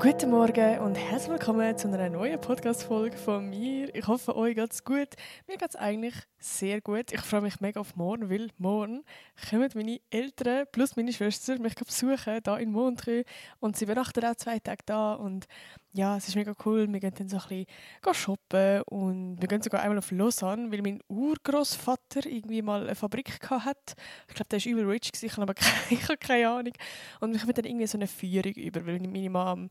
Guten 0.00 0.30
Morgen 0.30 0.78
und 0.78 0.94
herzlich 0.94 1.32
willkommen 1.32 1.76
zu 1.76 1.88
einer 1.88 2.08
neuen 2.08 2.40
Podcast-Folge 2.40 3.16
von 3.16 3.50
mir. 3.50 3.92
Ich 3.96 4.06
hoffe, 4.06 4.36
euch 4.36 4.54
geht's 4.54 4.84
gut. 4.84 5.08
Mir 5.48 5.56
geht's 5.56 5.74
eigentlich 5.74 6.14
sehr 6.38 6.80
gut. 6.80 7.12
Ich 7.12 7.20
freue 7.20 7.40
mich 7.40 7.60
mega 7.60 7.80
auf 7.80 7.96
morgen, 7.96 8.30
weil 8.30 8.48
morgen 8.58 9.04
kommen 9.48 9.68
meine 9.74 10.00
Eltern 10.10 10.66
plus 10.70 10.94
meine 10.94 11.12
Schwester 11.12 11.58
mich 11.58 11.74
besuchen 11.74 12.40
hier 12.44 12.58
in 12.58 12.70
Montreux 12.70 13.24
und 13.58 13.76
sie 13.76 13.84
übernachten 13.84 14.24
auch 14.24 14.36
zwei 14.36 14.58
Tage 14.60 14.84
da 14.86 15.14
und 15.14 15.46
ja, 15.92 16.16
es 16.16 16.28
ist 16.28 16.36
mega 16.36 16.54
cool. 16.64 16.86
Wir 16.92 17.00
gehen 17.00 17.14
dann 17.18 17.28
so 17.28 17.38
ein 17.38 17.66
bisschen 17.66 18.14
shoppen 18.14 18.82
und 18.82 19.40
wir 19.40 19.48
gehen 19.48 19.62
sogar 19.62 19.82
einmal 19.82 19.98
auf 19.98 20.12
Lausanne, 20.12 20.70
weil 20.70 20.82
mein 20.82 21.00
Urgroßvater 21.08 22.26
irgendwie 22.26 22.62
mal 22.62 22.82
eine 22.82 22.94
Fabrik 22.94 23.40
hat. 23.50 23.94
Ich 24.28 24.34
glaube, 24.34 24.48
der 24.48 24.64
war 24.64 24.72
übel 24.72 24.84
rich, 24.88 25.10
ich 25.20 25.32
habe 25.32 25.42
aber 25.42 25.54
keine, 25.54 25.72
ich 25.90 26.02
habe 26.04 26.18
keine 26.18 26.48
Ahnung. 26.50 26.74
Und 27.20 27.32
mich 27.32 27.44
wird 27.46 27.58
dann 27.58 27.64
irgendwie 27.64 27.86
so 27.86 27.98
eine 27.98 28.06
Führung 28.06 28.52
über, 28.52 28.86
weil 28.86 29.00
meine 29.00 29.30
Mom 29.30 29.70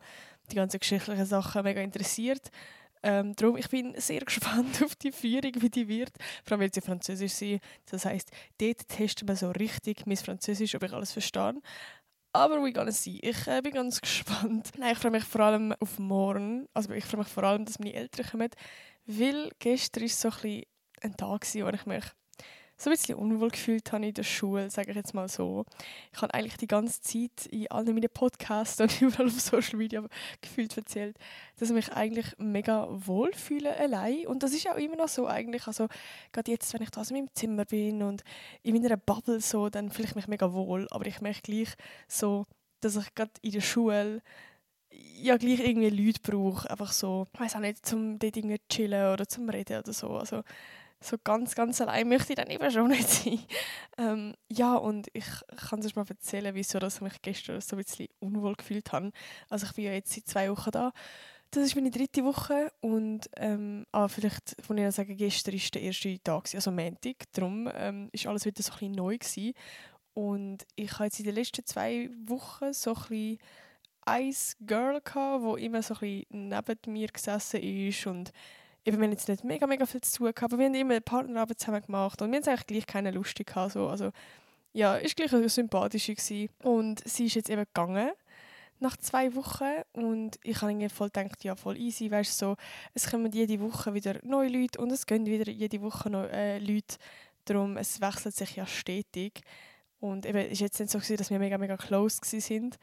die 0.52 0.56
ganzen 0.56 0.80
geschichtlichen 0.80 1.26
Sachen 1.26 1.64
mega 1.64 1.82
interessiert. 1.82 2.52
Ähm, 3.04 3.36
darum, 3.36 3.58
ich 3.58 3.70
bin 3.70 3.94
sehr 3.98 4.22
gespannt 4.26 4.82
auf 4.84 4.96
die 4.96 5.12
Führung, 5.12 5.52
wie 5.62 5.70
die 5.70 5.88
wird. 5.88 6.12
Vor 6.44 6.54
allem, 6.54 6.62
weil 6.62 6.74
sie 6.74 6.82
Französisch 6.82 7.34
sind. 7.34 7.62
Das 7.90 8.06
heisst, 8.06 8.32
dort 8.58 8.88
testen 8.88 9.28
wir 9.28 9.36
so 9.36 9.52
richtig 9.52 10.06
mein 10.06 10.18
Französisch, 10.18 10.76
ob 10.76 10.84
ich 10.84 10.94
alles 10.94 11.12
verstehe. 11.12 11.62
Aber 12.34 12.62
we 12.62 12.72
gonna 12.72 12.92
see. 12.92 13.20
Ich 13.22 13.48
äh, 13.48 13.62
bin 13.62 13.74
ganz 13.74 14.02
gespannt. 14.02 14.72
Nein, 14.78 14.94
ich 14.94 15.00
freue 15.00 15.12
mich 15.12 15.24
vor 15.24 15.42
allem 15.42 15.74
auf 15.80 15.98
morgen. 16.00 16.68
Also 16.74 16.92
ich 16.92 17.06
freue 17.06 17.22
mich 17.22 17.30
vor 17.30 17.44
allem, 17.44 17.66
dass 17.66 17.80
meine 17.80 17.94
Eltern 17.94 18.26
kommen. 18.28 18.50
Weil 19.06 19.52
gestern 19.60 20.04
war 20.04 20.10
so 20.10 20.30
ein, 20.44 20.64
ein 21.02 21.18
Tag, 21.18 21.46
wo 21.54 21.70
ich 21.70 21.86
mich 21.86 22.04
so 22.78 22.90
ein 22.90 22.96
bisschen 22.96 23.18
unwohl 23.18 23.50
gefühlt 23.50 23.92
habe 23.92 24.06
in 24.06 24.14
der 24.14 24.24
Schule, 24.24 24.70
sage 24.70 24.92
ich 24.92 24.96
jetzt 24.96 25.14
mal 25.14 25.28
so. 25.28 25.66
Ich 26.14 26.22
habe 26.22 26.34
eigentlich 26.34 26.58
die 26.58 26.68
ganze 26.68 27.02
Zeit 27.02 27.48
in 27.48 27.70
allen 27.72 27.94
meinen 27.94 28.10
Podcasts 28.10 28.80
und 28.82 29.02
überall 29.02 29.28
auf 29.28 29.40
Social 29.40 29.78
Media 29.78 30.04
gefühlt 30.42 30.78
erzählt, 30.78 31.18
dass 31.58 31.70
ich 31.70 31.76
mich 31.76 31.92
eigentlich 31.94 32.36
mega 32.38 32.88
wohl 32.90 33.34
fühle 33.34 33.76
allein. 33.76 34.28
Und 34.28 34.44
das 34.44 34.54
ist 34.54 34.70
auch 34.70 34.78
immer 34.78 34.96
noch 34.96 35.08
so 35.08 35.28
eigentlich. 35.28 35.66
Also 35.66 35.88
gerade 36.32 36.52
jetzt, 36.52 36.72
wenn 36.74 36.84
ich 36.84 36.92
da 36.92 37.02
in 37.02 37.16
meinem 37.16 37.30
Zimmer 37.34 37.66
bin 37.66 38.04
und 38.04 38.24
in 38.62 38.80
meiner 38.80 38.98
Bubble 38.98 39.42
so, 39.42 39.70
dann 39.70 39.90
fühle 39.90 40.10
ich 40.10 40.16
mich 40.16 40.28
mega 40.28 40.54
wohl. 40.54 40.88
Aber 40.92 41.06
ich 41.08 41.20
merke 41.20 41.42
gleich 41.42 41.74
so, 42.08 42.46
dass 42.82 42.96
ich 42.96 43.16
gerade 43.16 43.32
in 43.42 43.52
der 43.52 43.62
Schule 43.62 44.22
ja 44.92 45.38
gleich 45.38 45.60
irgendwie 45.60 45.90
Leute 45.90 46.20
brauche, 46.22 46.70
einfach 46.70 46.92
so, 46.92 47.28
ich 47.34 47.40
weiß 47.40 47.56
auch 47.56 47.60
nicht, 47.60 47.86
zum 47.86 48.20
dort 48.20 48.38
irgendwie 48.38 48.62
chillen 48.70 49.14
oder 49.14 49.28
zum 49.28 49.50
reden 49.50 49.80
oder 49.80 49.94
so. 49.94 50.10
Also 50.12 50.44
so 51.00 51.18
ganz, 51.24 51.56
ganz 51.56 51.80
allein 51.82 52.10
möchte 52.10 52.34
ich 52.34 52.38
dann 52.38 52.50
eben 52.50 52.72
schon 52.72 52.90
nicht 52.90 53.10
sein. 53.10 53.40
Ähm, 54.00 54.36
ja, 54.48 54.76
und 54.76 55.08
ich 55.14 55.26
kann 55.70 55.80
es 55.80 55.96
mal 55.96 56.06
erzählen, 56.08 56.54
wieso 56.54 56.78
ich 56.78 57.02
mich 57.02 57.20
gestern 57.24 57.60
so 57.62 57.76
ein 57.76 57.82
bisschen 57.84 58.10
unwohl 58.20 58.54
gefühlt 58.54 58.92
habe. 58.92 59.12
Also 59.50 59.66
ich 59.66 59.74
bin 59.74 59.86
ja 59.86 59.92
jetzt 59.92 60.14
seit 60.14 60.28
zwei 60.28 60.52
Wochen 60.52 60.70
da. 60.70 60.92
Das 61.50 61.64
ist 61.64 61.76
meine 61.76 61.90
dritte 61.90 62.24
Woche 62.24 62.72
und 62.80 63.28
ähm, 63.38 63.88
ah, 63.92 64.08
vielleicht 64.08 64.56
von 64.62 64.78
Ihnen 64.78 64.92
sagen, 64.92 65.18
gestern 65.18 65.56
war 65.56 65.62
der 65.74 65.82
erste 65.82 66.20
Tag, 66.22 66.54
also 66.54 66.70
Montag. 66.70 67.16
Darum 67.32 67.68
ähm, 67.74 68.12
alles 68.26 68.46
wieder 68.46 68.62
so 68.62 68.72
ein 68.74 68.78
bisschen 68.78 68.92
neu 68.92 69.18
gewesen. 69.18 69.54
Und 70.14 70.68
ich 70.76 70.94
habe 70.94 71.06
jetzt 71.06 71.18
in 71.18 71.26
den 71.26 71.34
letzten 71.36 71.66
zwei 71.66 72.12
Wochen 72.28 72.72
so 72.74 72.94
ein 72.94 73.02
bisschen 73.02 73.38
ein 74.06 74.36
Girl 74.66 75.02
wo 75.42 75.56
immer 75.56 75.82
so 75.82 75.96
ein 75.96 76.00
bisschen 76.00 76.50
neben 76.50 76.94
mir 76.94 77.08
gesessen 77.08 77.62
ist 77.62 78.06
und 78.06 78.32
wir 78.94 79.04
haben 79.04 79.12
jetzt 79.12 79.28
nicht 79.28 79.44
mega, 79.44 79.68
mega 79.68 79.86
viel 79.86 80.02
zu 80.02 80.18
tun 80.18 80.26
gehabt, 80.34 80.54
aber 80.54 80.58
wir 80.60 80.66
haben 80.68 80.76
immer 80.76 80.94
eine 80.94 81.02
Partnerarbeit 81.02 81.60
zusammen 81.60 81.82
gemacht 81.82 82.22
und 82.22 82.32
wir 82.32 82.40
haben 82.40 82.48
eigentlich 82.48 82.68
gleich 82.68 82.88
keine 82.88 83.12
Lust 83.12 83.36
gehabt. 83.36 83.74
So. 83.74 83.88
Also, 83.88 84.12
ja, 84.74 84.96
ist 84.96 85.16
gleich 85.16 85.34
eine 85.34 85.50
sympathische 85.50 86.14
gewesen. 86.16 86.50
Und 86.64 87.08
sie 87.08 87.26
ist 87.26 87.36
jetzt 87.36 87.50
eben 87.50 87.64
gegangen 87.64 88.12
nach 88.80 88.98
zwei 88.98 89.34
Wochen 89.36 89.82
und 89.94 90.38
ich 90.44 90.62
habe 90.62 90.72
irgendwie 90.72 90.90
voll 90.90 91.10
gedacht, 91.10 91.44
ja, 91.44 91.56
voll 91.56 91.78
easy, 91.78 92.12
weißt 92.12 92.38
so, 92.38 92.56
es 92.94 93.10
kommen 93.10 93.32
jede 93.32 93.60
Woche 93.60 93.94
wieder 93.94 94.20
neue 94.24 94.50
Leute 94.50 94.80
und 94.80 94.92
es 94.92 95.06
gehen 95.06 95.26
wieder 95.26 95.52
jede 95.52 95.82
Woche 95.82 96.10
neue 96.10 96.32
äh, 96.32 96.60
Leute, 96.60 96.98
darum, 97.46 97.78
es 97.78 98.02
wechselt 98.02 98.36
sich 98.36 98.56
ja 98.56 98.68
stetig 98.68 99.42
und 100.00 100.26
eben, 100.26 100.38
es 100.38 100.54
ist 100.54 100.60
jetzt 100.60 100.80
nicht 100.80 100.92
so 100.92 101.00
gewesen, 101.00 101.18
dass 101.18 101.30
wir 101.32 101.40
mega, 101.40 101.58
mega 101.58 101.76
close 101.76 102.20
sind, 102.24 102.78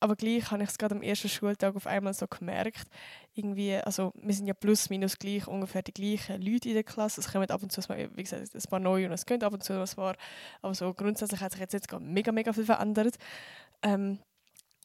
aber 0.00 0.16
gleich 0.16 0.50
habe 0.50 0.62
ich 0.62 0.68
es 0.68 0.78
gerade 0.78 0.94
am 0.94 1.02
ersten 1.02 1.28
Schultag 1.28 1.76
auf 1.76 1.86
einmal 1.86 2.14
so 2.14 2.26
gemerkt, 2.26 2.88
irgendwie, 3.34 3.76
also 3.76 4.12
wir 4.16 4.34
sind 4.34 4.46
ja 4.46 4.54
plus 4.54 4.90
minus 4.90 5.18
gleich 5.18 5.46
ungefähr 5.46 5.82
die 5.82 5.94
gleichen 5.94 6.42
Leute 6.42 6.68
in 6.68 6.74
der 6.74 6.84
Klasse. 6.84 7.20
Es 7.20 7.32
kommen 7.32 7.50
ab 7.50 7.62
und 7.62 7.72
zu, 7.72 7.80
wie 7.88 8.22
gesagt, 8.22 8.54
ein 8.54 8.62
paar 8.70 8.80
neue 8.80 9.06
und 9.06 9.12
es 9.12 9.26
gehen 9.26 9.42
ab 9.42 9.52
und 9.52 9.64
zu 9.64 9.72
ein 9.72 9.88
paar. 9.96 10.16
Aber 10.62 10.74
so 10.74 10.92
grundsätzlich 10.92 11.40
hat 11.40 11.52
sich 11.52 11.60
jetzt, 11.60 11.72
jetzt 11.72 12.00
mega, 12.00 12.32
mega 12.32 12.52
viel 12.52 12.64
verändert. 12.64 13.16
Ähm, 13.82 14.18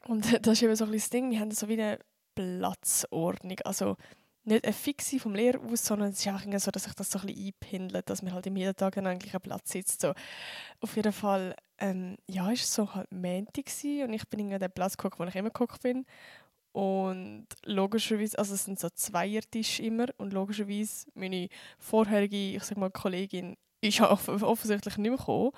und 0.08 0.26
das 0.46 0.54
ist 0.54 0.64
eben 0.64 0.76
so 0.76 0.86
ein 0.86 0.92
das 0.92 1.10
Ding, 1.10 1.32
wir 1.32 1.40
haben 1.40 1.52
so 1.52 1.68
wie 1.68 1.74
eine 1.74 2.00
Platzordnung. 2.36 3.60
Also 3.66 3.98
nicht 4.46 4.64
eine 4.64 4.74
fixe 4.74 5.20
vom 5.20 5.36
Lehrer 5.36 5.60
aus, 5.62 5.86
sondern 5.86 6.10
es 6.10 6.26
ist 6.26 6.28
auch 6.28 6.60
so, 6.60 6.72
dass 6.72 6.84
sich 6.84 6.94
das 6.94 7.12
so 7.12 7.20
ein 7.20 7.28
bisschen 7.28 7.48
einpendelt, 7.48 8.10
dass 8.10 8.22
man 8.22 8.34
halt 8.34 8.48
im 8.48 8.56
jeden 8.56 8.76
Tag 8.76 8.98
an 8.98 9.08
einem 9.08 9.20
Platz 9.20 9.72
sitzt. 9.72 10.02
So. 10.02 10.14
Auf 10.82 10.96
jeden 10.96 11.14
Fall, 11.14 11.56
ähm, 11.80 12.18
ja, 12.28 12.52
es 12.52 12.74
so 12.74 12.94
halt 12.94 13.12
Montag 13.12 13.66
und 14.04 14.14
ich 14.14 14.28
bin 14.30 14.52
in 14.52 14.60
den 14.60 14.72
Platz 14.72 14.98
geguckt, 14.98 15.20
wo 15.20 15.24
ich 15.24 15.36
immer 15.36 15.50
geguckt 15.50 15.82
bin. 15.82 16.06
Und 16.72 17.48
logischerweise, 17.66 18.38
also 18.38 18.54
es 18.54 18.66
sind 18.66 18.80
so 18.80 18.90
Zweiertische 18.90 19.84
immer 19.84 20.06
und 20.18 20.34
logischerweise 20.34 21.08
meine 21.16 21.50
vorherige, 21.80 22.56
ich 22.56 22.64
sag 22.64 22.78
mal, 22.78 22.92
Kollegin 22.92 23.58
ist 23.82 24.02
offensichtlich 24.02 24.98
nicht 24.98 25.10
mehr 25.10 25.18
gekommen. 25.18 25.52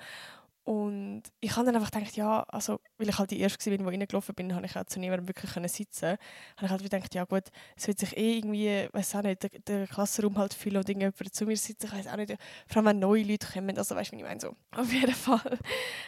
Und 0.64 1.22
ich 1.40 1.56
habe 1.56 1.66
dann 1.66 1.74
einfach 1.74 1.90
gedacht, 1.90 2.16
ja, 2.16 2.44
also, 2.44 2.78
weil 2.96 3.08
ich 3.08 3.18
halt 3.18 3.32
die 3.32 3.40
Erste 3.40 3.68
war, 3.70 3.76
die 3.76 3.84
reingelaufen 3.84 4.34
bin, 4.34 4.54
habe 4.54 4.64
ich 4.64 4.76
auch 4.76 4.84
zu 4.84 5.00
niemandem 5.00 5.26
wirklich 5.26 5.50
sitzen 5.72 6.10
Habe 6.10 6.64
ich 6.64 6.70
halt 6.70 6.82
gedacht, 6.84 7.14
ja 7.16 7.24
gut, 7.24 7.44
es 7.76 7.88
wird 7.88 7.98
sich 7.98 8.16
eh 8.16 8.38
irgendwie, 8.38 8.88
weiß 8.92 9.16
auch 9.16 9.22
nicht, 9.22 9.42
der, 9.42 9.50
der 9.66 9.86
Klassenraum 9.88 10.38
halt 10.38 10.54
füllen 10.54 10.76
und 10.76 10.88
irgendjemand 10.88 11.34
zu 11.34 11.46
mir 11.46 11.56
sitzen, 11.56 11.86
ich 11.86 11.92
weiß 11.92 12.06
auch 12.06 12.16
nicht, 12.16 12.36
vor 12.68 12.76
allem 12.76 12.86
wenn 12.86 12.98
neue 13.00 13.24
Leute 13.24 13.48
kommen, 13.52 13.76
also 13.76 13.96
weißt 13.96 14.12
du, 14.12 14.16
ich 14.16 14.22
meine, 14.22 14.40
so. 14.40 14.54
Auf 14.76 14.92
jeden 14.92 15.14
Fall 15.14 15.58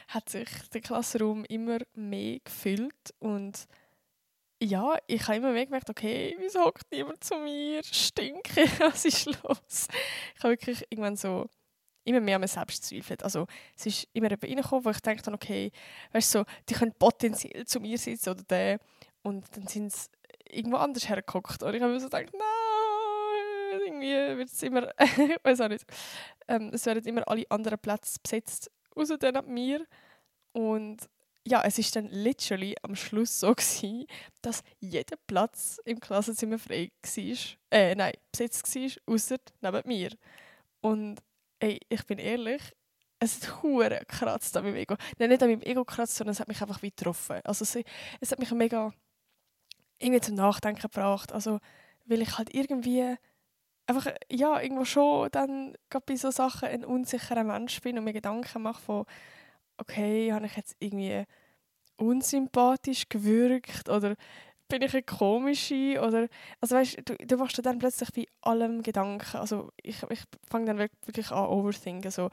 hat 0.09 0.29
sich 0.29 0.49
der 0.73 0.81
Klassenraum 0.81 1.45
immer 1.47 1.79
mehr 1.95 2.39
gefüllt 2.45 3.13
und 3.19 3.67
ja, 4.63 4.97
ich 5.09 5.27
habe 5.27 5.39
immer 5.39 5.53
mehr 5.53 5.67
gemerkt, 5.67 5.91
okay, 5.91 6.37
wieso 6.39 6.65
hockt 6.65 6.91
niemand 6.93 7.25
zu 7.25 7.37
mir, 7.39 7.83
stinke, 7.83 8.67
was 8.79 9.05
ist 9.05 9.27
los? 9.27 9.89
Ich 10.37 10.45
habe 10.45 10.53
wirklich 10.53 10.85
irgendwann 10.91 11.17
so 11.17 11.49
immer 12.05 12.21
mehr 12.21 12.37
an 12.37 12.43
mir 12.43 12.49
selbst 12.49 12.85
zweifelt. 12.85 13.23
Also 13.23 13.47
es 13.77 13.87
ist 13.87 14.09
immer 14.13 14.29
jemand 14.29 14.45
reingekommen, 14.45 14.85
wo 14.85 14.91
ich 14.91 15.01
dachte, 15.01 15.33
okay, 15.33 15.71
weißt 16.13 16.35
du, 16.35 16.39
so, 16.41 16.45
die 16.69 16.75
können 16.75 16.93
potenziell 16.99 17.67
zu 17.67 17.81
mir 17.81 17.99
sitzen 17.99 18.31
oder 18.31 18.43
der. 18.45 18.79
Und 19.23 19.45
dann 19.57 19.67
sind 19.67 19.93
sie 19.93 20.09
irgendwo 20.51 20.77
anders 20.77 21.09
hergeguckt. 21.09 21.63
Und 21.63 21.75
ich 21.75 21.83
habe 21.83 21.93
mir 21.93 22.01
so 22.01 22.07
gedacht, 22.07 22.33
nein, 22.33 23.81
irgendwie 23.81 24.39
wird 24.39 24.49
es 24.49 24.63
immer, 24.63 24.89
ich 25.01 25.37
weiß 25.43 25.61
auch 25.63 25.69
nicht, 25.69 25.85
ähm, 26.49 26.71
es 26.73 26.87
werden 26.87 27.05
immer 27.05 27.27
alle 27.27 27.45
anderen 27.51 27.79
Plätze 27.79 28.19
besetzt, 28.23 28.71
außer 28.95 29.19
dann 29.19 29.37
ab 29.37 29.47
mir. 29.47 29.87
Und 30.53 31.09
ja, 31.47 31.63
es 31.63 31.79
ist 31.79 31.95
dann 31.97 32.09
literally 32.09 32.75
am 32.83 32.97
Schluss 32.97 33.41
so 33.41 33.53
gewesen, 33.55 34.07
dass 34.41 34.63
jeder 34.81 35.17
Platz 35.27 35.79
im 35.85 36.01
Klassenzimmer 36.01 36.59
frei 36.59 36.91
war, 37.03 37.37
äh, 37.71 37.95
nein, 37.95 38.15
besetzt 38.33 38.75
war, 38.75 39.15
außer 39.15 39.37
neben 39.61 39.89
mir. 39.89 40.11
Und 40.81 41.21
ey, 41.65 41.81
ich 41.89 42.05
bin 42.07 42.19
ehrlich, 42.19 42.63
es 43.19 43.43
hat 43.43 43.63
hure 43.63 44.01
gekratzt 44.01 44.57
an 44.57 44.65
meinem 44.65 44.77
Ego. 44.77 44.97
Nein, 45.19 45.31
nicht 45.31 45.43
an 45.43 45.49
meinem 45.49 45.63
Ego 45.63 45.85
gekratzt, 45.85 46.17
sondern 46.17 46.33
es 46.33 46.41
hat 46.41 46.49
mich 46.49 46.61
einfach 46.61 46.83
wie 46.83 46.91
getroffen. 46.91 47.41
Also 47.45 47.63
es, 47.63 47.79
es 48.21 48.33
hat 48.33 48.39
mich 48.39 48.51
mega 48.53 48.93
irgendwie 49.99 50.21
zum 50.21 50.35
Nachdenken 50.35 50.83
gebracht. 50.83 51.33
Also, 51.33 51.59
weil 52.05 52.23
ich 52.23 52.37
halt 52.37 52.55
irgendwie 52.55 53.17
einfach, 53.87 54.09
ja, 54.31 54.61
irgendwo 54.61 54.85
schon 54.85 55.31
dann 55.31 55.75
gerade 55.91 56.05
bei 56.07 56.17
so 56.17 56.31
Sachen 56.31 56.69
ein 56.69 56.85
unsicherer 56.85 57.45
Mensch 57.45 57.81
bin 57.81 57.99
und 57.99 58.05
mir 58.05 58.13
Gedanken 58.13 58.63
mache 58.63 58.83
von, 58.83 59.07
okay, 59.79 60.33
habe 60.33 60.47
ich 60.47 60.57
jetzt 60.57 60.77
irgendwie 60.81 61.25
unsympathisch 61.97 63.09
gewirkt 63.09 63.89
oder 63.89 64.17
bin 64.69 64.83
ich 64.83 64.95
eine 64.95 65.03
komische 65.03 66.01
oder 66.01 66.29
also 66.61 66.77
weißt 66.77 66.99
du, 67.05 67.17
du 67.17 67.37
machst 67.37 67.59
dir 67.59 67.63
dann 67.63 67.79
plötzlich 67.79 68.11
bei 68.13 68.27
allem 68.41 68.83
Gedanken. 68.83 69.37
Also 69.37 69.71
ich, 69.83 70.03
ich 70.09 70.23
fange 70.49 70.67
dann 70.67 70.79
wirklich 70.79 71.31
an 71.31 71.47
overthinken. 71.47 72.11
So 72.11 72.31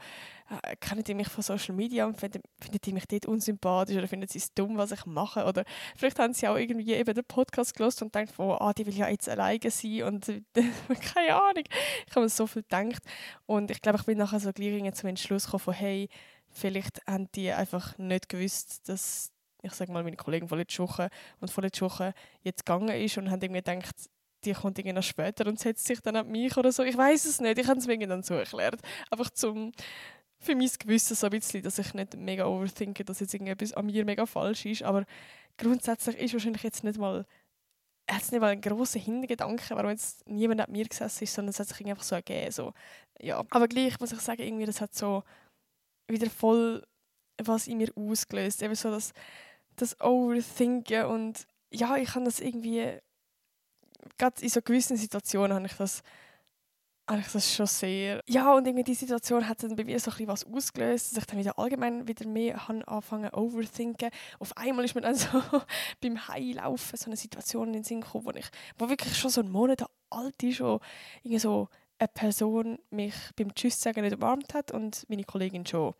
äh, 0.50 0.76
kennen 0.76 1.04
die 1.04 1.14
mich 1.14 1.28
von 1.28 1.42
Social 1.42 1.74
Media? 1.74 2.06
Und 2.06 2.18
finden, 2.18 2.42
finden 2.60 2.78
die 2.84 2.92
mich 2.92 3.06
dort 3.06 3.26
unsympathisch 3.26 3.96
oder 3.96 4.08
finden 4.08 4.28
sie 4.28 4.38
es 4.38 4.54
dumm 4.54 4.76
was 4.78 4.92
ich 4.92 5.04
mache? 5.04 5.44
Oder 5.44 5.64
vielleicht 5.96 6.18
haben 6.18 6.32
sie 6.32 6.48
auch 6.48 6.56
irgendwie 6.56 6.94
eben 6.94 7.14
den 7.14 7.24
Podcast 7.24 7.76
gelost 7.76 8.02
und 8.02 8.14
denken 8.14 8.32
von 8.32 8.56
ah 8.60 8.72
die 8.72 8.86
will 8.86 8.96
ja 8.96 9.08
jetzt 9.08 9.28
alleine 9.28 9.70
sein 9.70 10.02
und 10.04 10.26
keine 11.14 11.34
Ahnung. 11.34 11.64
Ich 12.06 12.10
habe 12.12 12.22
mir 12.22 12.28
so 12.28 12.46
viel 12.46 12.62
gedacht. 12.62 13.02
Und 13.46 13.70
ich 13.70 13.82
glaube 13.82 13.98
ich 13.98 14.06
bin 14.06 14.18
nachher 14.18 14.40
so 14.40 14.52
gleich 14.52 14.94
zum 14.94 15.10
Entschluss 15.10 15.44
gekommen 15.44 15.64
von 15.64 15.74
hey 15.74 16.08
vielleicht 16.52 17.00
haben 17.06 17.30
die 17.34 17.50
einfach 17.50 17.96
nicht 17.98 18.28
gewusst 18.28 18.88
dass 18.88 19.31
ich 19.62 19.72
sage 19.72 19.92
mal, 19.92 20.02
meine 20.02 20.16
Kollegen 20.16 20.48
von 20.48 20.58
letzter 20.58 20.84
Woche 20.84 21.08
und 21.40 21.50
von 21.50 21.64
letzter 21.64 21.86
Woche 21.86 22.14
jetzt 22.42 22.66
gegangen 22.66 22.88
ist 22.88 23.16
und 23.18 23.30
haben 23.30 23.40
irgendwie 23.40 23.62
gedacht, 23.62 23.94
die 24.44 24.52
kommt 24.52 24.78
irgendwie 24.78 24.94
noch 24.94 25.02
später 25.04 25.46
und 25.46 25.58
setzt 25.58 25.86
sich 25.86 26.00
dann 26.00 26.16
an 26.16 26.28
mich 26.28 26.56
oder 26.56 26.72
so. 26.72 26.82
Ich 26.82 26.96
weiß 26.96 27.24
es 27.26 27.40
nicht, 27.40 27.58
ich 27.58 27.68
habe 27.68 27.78
es 27.78 27.86
mir 27.86 27.98
dann 28.06 28.22
so 28.22 28.34
erklärt. 28.34 28.80
Einfach 29.10 29.30
zum 29.30 29.72
für 30.40 30.56
mein 30.56 30.70
Gewissen 30.76 31.14
so 31.14 31.28
ein 31.28 31.30
bisschen, 31.30 31.62
dass 31.62 31.78
ich 31.78 31.94
nicht 31.94 32.16
mega 32.16 32.46
overthinke, 32.46 33.04
dass 33.04 33.20
jetzt 33.20 33.32
irgendetwas 33.32 33.74
an 33.74 33.86
mir 33.86 34.04
mega 34.04 34.26
falsch 34.26 34.66
ist, 34.66 34.82
aber 34.82 35.04
grundsätzlich 35.56 36.18
ist 36.18 36.32
wahrscheinlich 36.32 36.64
jetzt 36.64 36.82
nicht 36.82 36.98
mal 36.98 37.24
hat 38.10 38.32
nicht 38.32 38.40
mal 38.40 38.50
einen 38.50 38.60
grossen 38.60 39.00
Hintergedanken, 39.00 39.76
warum 39.76 39.90
jetzt 39.90 40.26
niemand 40.28 40.60
neben 40.60 40.72
mir 40.72 40.88
gesessen 40.88 41.24
ist, 41.24 41.34
sondern 41.34 41.50
es 41.50 41.60
hat 41.60 41.68
sich 41.68 41.86
einfach 41.86 42.02
so 42.02 42.16
ergeben. 42.16 42.50
So. 42.50 42.72
Ja. 43.20 43.42
Aber 43.50 43.68
gleich 43.68 43.98
muss 44.00 44.12
ich 44.12 44.20
sagen, 44.20 44.42
irgendwie, 44.42 44.66
das 44.66 44.80
hat 44.80 44.94
so 44.94 45.22
wieder 46.08 46.28
voll 46.28 46.82
was 47.42 47.66
in 47.66 47.78
mir 47.78 47.90
ausgelöst. 47.94 48.62
Eben 48.62 48.74
so 48.74 48.90
das, 48.90 49.12
das 49.76 50.00
Overthinken 50.00 51.06
und 51.06 51.46
ja, 51.70 51.96
ich 51.96 52.14
habe 52.14 52.24
das 52.24 52.40
irgendwie, 52.40 52.98
gerade 54.18 54.42
in 54.42 54.48
so 54.48 54.60
gewissen 54.62 54.96
Situationen 54.96 55.54
habe 55.54 55.66
ich 55.66 55.74
das 55.74 56.02
eigentlich 57.06 57.32
das 57.32 57.54
schon 57.54 57.66
sehr. 57.66 58.22
Ja, 58.26 58.54
und 58.54 58.66
irgendwie 58.66 58.84
die 58.84 58.94
Situation 58.94 59.48
hat 59.48 59.62
dann 59.62 59.76
bei 59.76 59.84
mir 59.84 59.98
so 59.98 60.10
ein 60.10 60.28
was 60.28 60.46
ausgelöst, 60.46 61.12
dass 61.12 61.22
ich 61.22 61.26
dann 61.26 61.38
wieder 61.38 61.58
allgemein 61.58 62.06
wieder 62.06 62.26
mehr 62.26 62.60
anfangen 62.86 63.30
overthinken. 63.30 64.10
Auf 64.38 64.56
einmal 64.56 64.84
ist 64.84 64.94
mir 64.94 65.00
dann 65.00 65.14
so 65.16 65.42
beim 66.00 66.28
Heilaufen 66.28 66.96
so 66.96 67.06
eine 67.06 67.16
Situation 67.16 67.68
in 67.68 67.74
den 67.74 67.84
Sinn 67.84 68.00
gekommen, 68.02 68.26
wo, 68.26 68.30
ich, 68.30 68.48
wo 68.78 68.88
wirklich 68.88 69.16
schon 69.16 69.30
so 69.30 69.40
einen 69.40 69.50
Monat 69.50 69.84
alt 70.10 70.42
ist, 70.42 70.60
wo 70.60 70.80
irgendwie 71.22 71.38
so 71.38 71.68
eine 71.98 72.08
Person 72.08 72.78
mich 72.90 73.14
beim 73.36 73.54
Tschüss 73.54 73.80
sagen 73.80 74.02
nicht 74.02 74.14
umarmt 74.14 74.54
hat 74.54 74.70
und 74.70 75.04
meine 75.08 75.24
Kollegin 75.24 75.66
schon. 75.66 75.94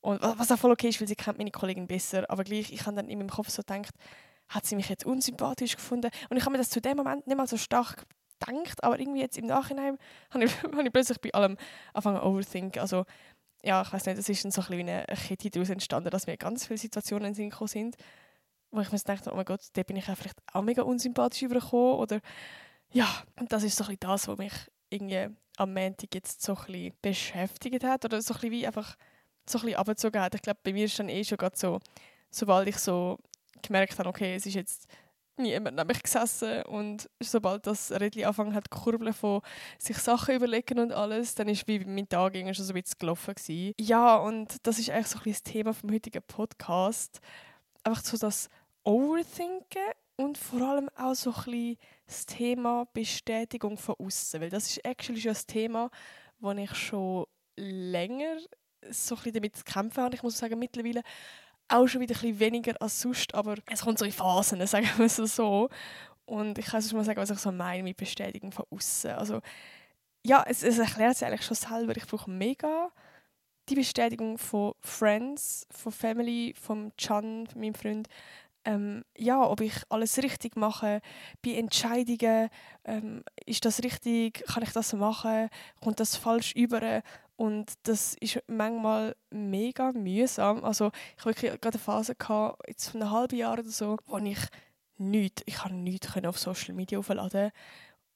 Und 0.00 0.22
was 0.22 0.50
auch 0.50 0.58
voll 0.58 0.72
okay 0.72 0.88
ist, 0.88 1.00
weil 1.00 1.08
sie 1.08 1.16
kennt 1.16 1.38
meine 1.38 1.50
Kollegin 1.50 1.86
besser, 1.86 2.24
aber 2.28 2.44
gleich, 2.44 2.72
ich 2.72 2.86
habe 2.86 2.96
dann 2.96 3.08
in 3.08 3.18
meinem 3.18 3.30
Kopf 3.30 3.50
so 3.50 3.62
gedacht, 3.62 3.94
hat 4.48 4.66
sie 4.66 4.76
mich 4.76 4.88
jetzt 4.88 5.04
unsympathisch 5.04 5.76
gefunden? 5.76 6.10
Und 6.28 6.36
ich 6.36 6.42
habe 6.42 6.52
mir 6.52 6.58
das 6.58 6.70
zu 6.70 6.80
dem 6.80 6.96
Moment 6.96 7.26
nicht 7.26 7.36
mal 7.36 7.46
so 7.46 7.56
stark 7.56 8.06
gedacht, 8.40 8.82
aber 8.82 8.98
irgendwie 8.98 9.20
jetzt 9.20 9.38
im 9.38 9.46
Nachhinein 9.46 9.98
habe 10.30 10.44
ich, 10.44 10.62
habe 10.62 10.82
ich 10.82 10.92
plötzlich 10.92 11.20
bei 11.20 11.32
allem 11.32 11.56
angefangen 11.92 12.20
overthinken. 12.20 12.80
Also 12.80 13.04
ja, 13.62 13.82
ich 13.82 13.92
weiß 13.92 14.06
nicht, 14.06 14.18
es 14.18 14.28
ist 14.28 14.44
dann 14.44 14.50
so 14.50 14.62
ein 14.62 14.68
bisschen 14.68 14.88
eine 14.88 15.06
Kette 15.06 15.50
daraus 15.50 15.68
entstanden, 15.68 16.10
dass 16.10 16.26
mir 16.26 16.36
ganz 16.36 16.66
viele 16.66 16.78
Situationen 16.78 17.28
in 17.28 17.34
Sinn 17.34 17.52
sind, 17.66 17.96
wo 18.70 18.80
ich 18.80 18.90
mir 18.90 18.98
dachte, 18.98 19.30
oh 19.32 19.36
mein 19.36 19.44
Gott, 19.44 19.60
da 19.74 19.82
bin 19.82 19.96
ich 19.96 20.06
ja 20.06 20.14
vielleicht 20.14 20.38
auch 20.52 20.62
mega 20.62 20.82
unsympathisch 20.82 21.42
übergekommen 21.42 21.96
oder 21.96 22.20
ja, 22.92 23.06
und 23.38 23.52
das 23.52 23.62
ist 23.62 23.76
so 23.76 23.84
ein 23.84 23.96
das, 24.00 24.28
was 24.28 24.38
mich 24.38 24.52
irgendwie 24.88 25.28
am 25.56 25.74
Montag 25.74 26.14
jetzt 26.14 26.42
so 26.42 26.56
ein 26.56 26.92
beschäftigt 27.02 27.84
hat 27.84 28.04
oder 28.04 28.22
so 28.22 28.34
ein 28.34 28.40
bisschen 28.40 28.50
wie 28.50 28.66
einfach 28.66 28.96
so 29.50 29.58
ein 29.58 29.66
bisschen 29.66 29.78
abgezogen 29.78 30.20
hat. 30.20 30.34
Ich 30.34 30.42
glaube, 30.42 30.60
bei 30.62 30.72
mir 30.72 30.84
ist 30.84 30.98
dann 30.98 31.08
eh 31.08 31.24
schon 31.24 31.38
gerade 31.38 31.56
so, 31.56 31.80
sobald 32.30 32.68
ich 32.68 32.76
so 32.78 33.18
gemerkt 33.62 33.98
habe, 33.98 34.08
okay, 34.08 34.34
es 34.34 34.46
ist 34.46 34.54
jetzt 34.54 34.88
niemand 35.40 35.76
neben 35.76 35.88
mich 35.88 36.02
gesessen 36.02 36.62
und 36.64 37.08
sobald 37.20 37.66
das 37.66 37.90
Rädchen 37.92 38.24
angefangen 38.24 38.54
hat 38.54 38.70
kurbeln 38.70 39.12
von 39.12 39.40
sich 39.78 39.98
Sachen 39.98 40.34
überlegen 40.34 40.78
und 40.78 40.92
alles, 40.92 41.34
dann 41.34 41.48
ist 41.48 41.66
wie 41.66 41.80
mein 41.80 42.08
Tag 42.08 42.34
schon 42.34 42.54
so 42.54 42.72
ein 42.72 42.80
bisschen 42.80 42.98
gelaufen 42.98 43.34
gewesen. 43.34 43.74
Ja, 43.78 44.16
und 44.16 44.56
das 44.66 44.78
ist 44.78 44.90
eigentlich 44.90 45.06
so 45.08 45.18
ein 45.18 45.24
bisschen 45.24 45.42
das 45.44 45.52
Thema 45.52 45.74
vom 45.74 45.92
heutigen 45.92 46.22
Podcast. 46.22 47.20
Einfach 47.82 48.04
so 48.04 48.16
das 48.16 48.48
Overthinken 48.84 49.92
und 50.16 50.36
vor 50.36 50.60
allem 50.62 50.90
auch 50.96 51.14
so 51.14 51.30
ein 51.30 51.44
bisschen 51.44 51.76
das 52.06 52.26
Thema 52.26 52.86
Bestätigung 52.92 53.76
von 53.76 53.94
außen, 53.98 54.40
weil 54.40 54.50
das 54.50 54.66
ist 54.66 54.84
actually 54.84 55.20
schon 55.20 55.32
ein 55.32 55.46
Thema, 55.46 55.90
das 56.40 56.58
ich 56.58 56.74
schon 56.74 57.26
länger 57.56 58.38
so 58.90 59.16
ein 59.24 59.32
damit 59.32 59.56
zu 59.56 59.64
kämpfen 59.64 60.02
habe. 60.02 60.14
Ich 60.14 60.22
muss 60.22 60.38
sagen, 60.38 60.58
mittlerweile 60.58 61.02
auch 61.68 61.86
schon 61.86 62.00
wieder 62.00 62.14
ein 62.14 62.20
bisschen 62.20 62.40
weniger 62.40 62.74
als 62.80 63.00
sonst, 63.00 63.34
aber 63.34 63.56
es 63.70 63.82
kommt 63.82 63.98
so 63.98 64.04
in 64.04 64.12
Phasen, 64.12 64.66
sagen 64.66 64.88
wir 64.96 65.06
es 65.06 65.16
so. 65.16 65.68
Und 66.24 66.58
ich 66.58 66.66
kann 66.66 66.80
es 66.80 66.92
mal 66.92 67.04
sagen, 67.04 67.20
was 67.20 67.30
ich 67.30 67.38
so 67.38 67.52
meine 67.52 67.82
mit 67.82 67.96
Bestätigung 67.96 68.52
von 68.52 68.66
außen. 68.70 69.12
Also 69.12 69.40
ja, 70.24 70.44
es, 70.46 70.62
es 70.62 70.78
erklärt 70.78 71.16
sich 71.16 71.26
eigentlich 71.26 71.44
schon 71.44 71.56
selber. 71.56 71.96
Ich 71.96 72.06
brauche 72.06 72.30
mega 72.30 72.90
die 73.68 73.74
Bestätigung 73.76 74.36
von 74.38 74.74
Friends, 74.80 75.66
von 75.70 75.92
Family, 75.92 76.54
von 76.60 76.92
Chan, 76.96 77.48
meinem 77.54 77.74
Freund. 77.74 78.08
Ähm, 78.64 79.04
ja, 79.16 79.42
ob 79.42 79.62
ich 79.62 79.72
alles 79.88 80.18
richtig 80.18 80.54
mache, 80.56 81.00
bei 81.42 81.52
Entscheidungen, 81.52 82.50
ähm, 82.84 83.22
ist 83.46 83.64
das 83.64 83.82
richtig, 83.82 84.44
kann 84.46 84.62
ich 84.62 84.72
das 84.72 84.92
machen, 84.92 85.48
kommt 85.80 85.98
das 85.98 86.16
falsch 86.16 86.54
über 86.54 87.02
und 87.40 87.72
das 87.84 88.16
ist 88.20 88.42
manchmal 88.48 89.16
mega 89.30 89.92
mühsam. 89.92 90.62
Also 90.62 90.90
ich 91.16 91.24
hatte 91.24 91.36
wirklich 91.42 91.60
gerade 91.62 91.78
eine 91.78 91.82
Phase, 91.82 92.14
gehabt, 92.14 92.60
jetzt 92.68 92.90
von 92.90 93.00
einem 93.00 93.12
halben 93.12 93.34
Jahr 93.34 93.54
oder 93.54 93.64
so, 93.64 93.96
wo 94.04 94.18
ich 94.18 94.38
nichts, 94.98 95.42
ich 95.46 95.54
kann 95.54 95.82
nichts 95.82 96.14
auf 96.22 96.38
Social 96.38 96.74
Media 96.74 96.98
aufladen, 96.98 97.50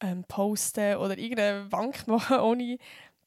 ähm, 0.00 0.25
posten 0.25 0.97
oder 0.97 1.17
irgendeine 1.17 1.73
Wank 1.73 2.06
machen, 2.06 2.38
ohne 2.38 2.76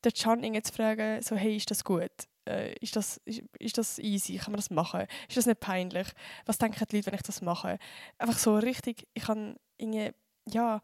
den 0.06 0.14
Chan 0.14 0.64
zu 0.64 0.72
fragen, 0.72 1.24
so 1.24 1.36
hey, 1.36 1.56
ist 1.56 1.72
das 1.72 1.84
gut? 1.84 2.12
Äh, 2.48 2.76
ist, 2.76 2.96
das, 2.96 3.18
ist, 3.26 3.42
ist 3.58 3.80
das 3.80 3.98
easy? 3.98 4.38
Kann 4.38 4.52
man 4.52 4.58
das 4.58 4.70
machen? 4.70 5.08
Ist 5.28 5.38
das 5.38 5.48
nicht 5.48 5.60
peinlich? 5.60 6.10
Was 6.46 6.60
denken 6.60 6.86
die 6.92 6.98
Leute, 6.98 7.08
wenn 7.08 7.16
ich 7.16 7.24
das 7.24 7.42
mache? 7.42 7.80
Einfach 8.20 8.38
so 8.38 8.56
richtig, 8.56 9.08
ich 9.16 9.24
kann 9.24 9.56
irgendwie, 9.80 10.12
ja, 10.46 10.80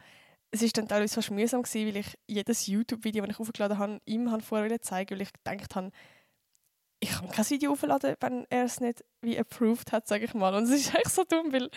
es 0.53 0.61
war 0.61 0.69
dann 0.73 0.87
teilweise 0.87 1.15
fast 1.15 1.31
mühsam 1.31 1.63
gewesen, 1.63 1.87
weil 1.87 1.97
ich 1.97 2.17
jedes 2.27 2.67
YouTube-Video, 2.67 3.25
das 3.25 3.35
ich 3.35 3.39
aufgeladen 3.39 3.79
habe, 3.79 4.01
ihm 4.05 4.31
habe 4.31 4.43
vorher 4.43 4.81
zeigen 4.81 5.11
weil 5.11 5.21
ich 5.21 5.33
gedacht 5.33 5.75
habe, 5.75 5.91
ich 6.99 7.09
kann 7.09 7.29
kein 7.29 7.49
Video 7.49 7.71
aufladen, 7.71 8.15
wenn 8.21 8.45
er 8.49 8.65
es 8.65 8.79
nicht 8.79 9.03
wie 9.21 9.37
approved 9.37 9.91
hat, 9.91 10.07
sage 10.07 10.25
ich 10.25 10.33
mal. 10.33 10.53
Und 10.55 10.65
es 10.65 10.69
ist 10.69 10.95
echt 10.95 11.09
so 11.09 11.23
dumm, 11.23 11.51
weil 11.51 11.69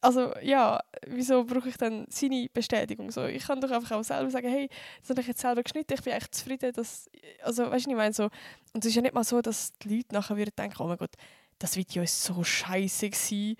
also 0.00 0.32
ja, 0.40 0.80
wieso 1.06 1.44
brauche 1.44 1.68
ich 1.68 1.76
dann 1.76 2.06
seine 2.08 2.48
Bestätigung? 2.52 3.10
So, 3.10 3.24
ich 3.26 3.44
kann 3.44 3.60
doch 3.60 3.70
einfach 3.70 3.96
auch 3.96 4.04
selber 4.04 4.30
sagen, 4.30 4.48
hey, 4.48 4.68
das 5.00 5.10
habe 5.10 5.20
ich 5.20 5.26
jetzt 5.26 5.40
selber 5.40 5.62
geschnitten, 5.62 5.92
ich 5.94 6.02
bin 6.02 6.12
echt 6.12 6.34
zufrieden. 6.34 6.72
Dass, 6.72 7.10
also, 7.42 7.70
weißt 7.70 7.86
du, 7.86 7.90
ich 7.90 7.96
meine 7.96 8.14
so, 8.14 8.24
und 8.72 8.84
es 8.84 8.86
ist 8.86 8.94
ja 8.94 9.02
nicht 9.02 9.14
mal 9.14 9.24
so, 9.24 9.42
dass 9.42 9.76
die 9.78 9.96
Leute 9.96 10.14
nachher 10.14 10.36
wieder 10.36 10.52
denken, 10.52 10.76
oh 10.80 10.86
mein 10.86 10.98
Gott, 10.98 11.14
das 11.58 11.76
Video 11.76 12.02
ist 12.02 12.22
so 12.22 12.42
scheiße 12.44 13.10
gewesen. 13.10 13.56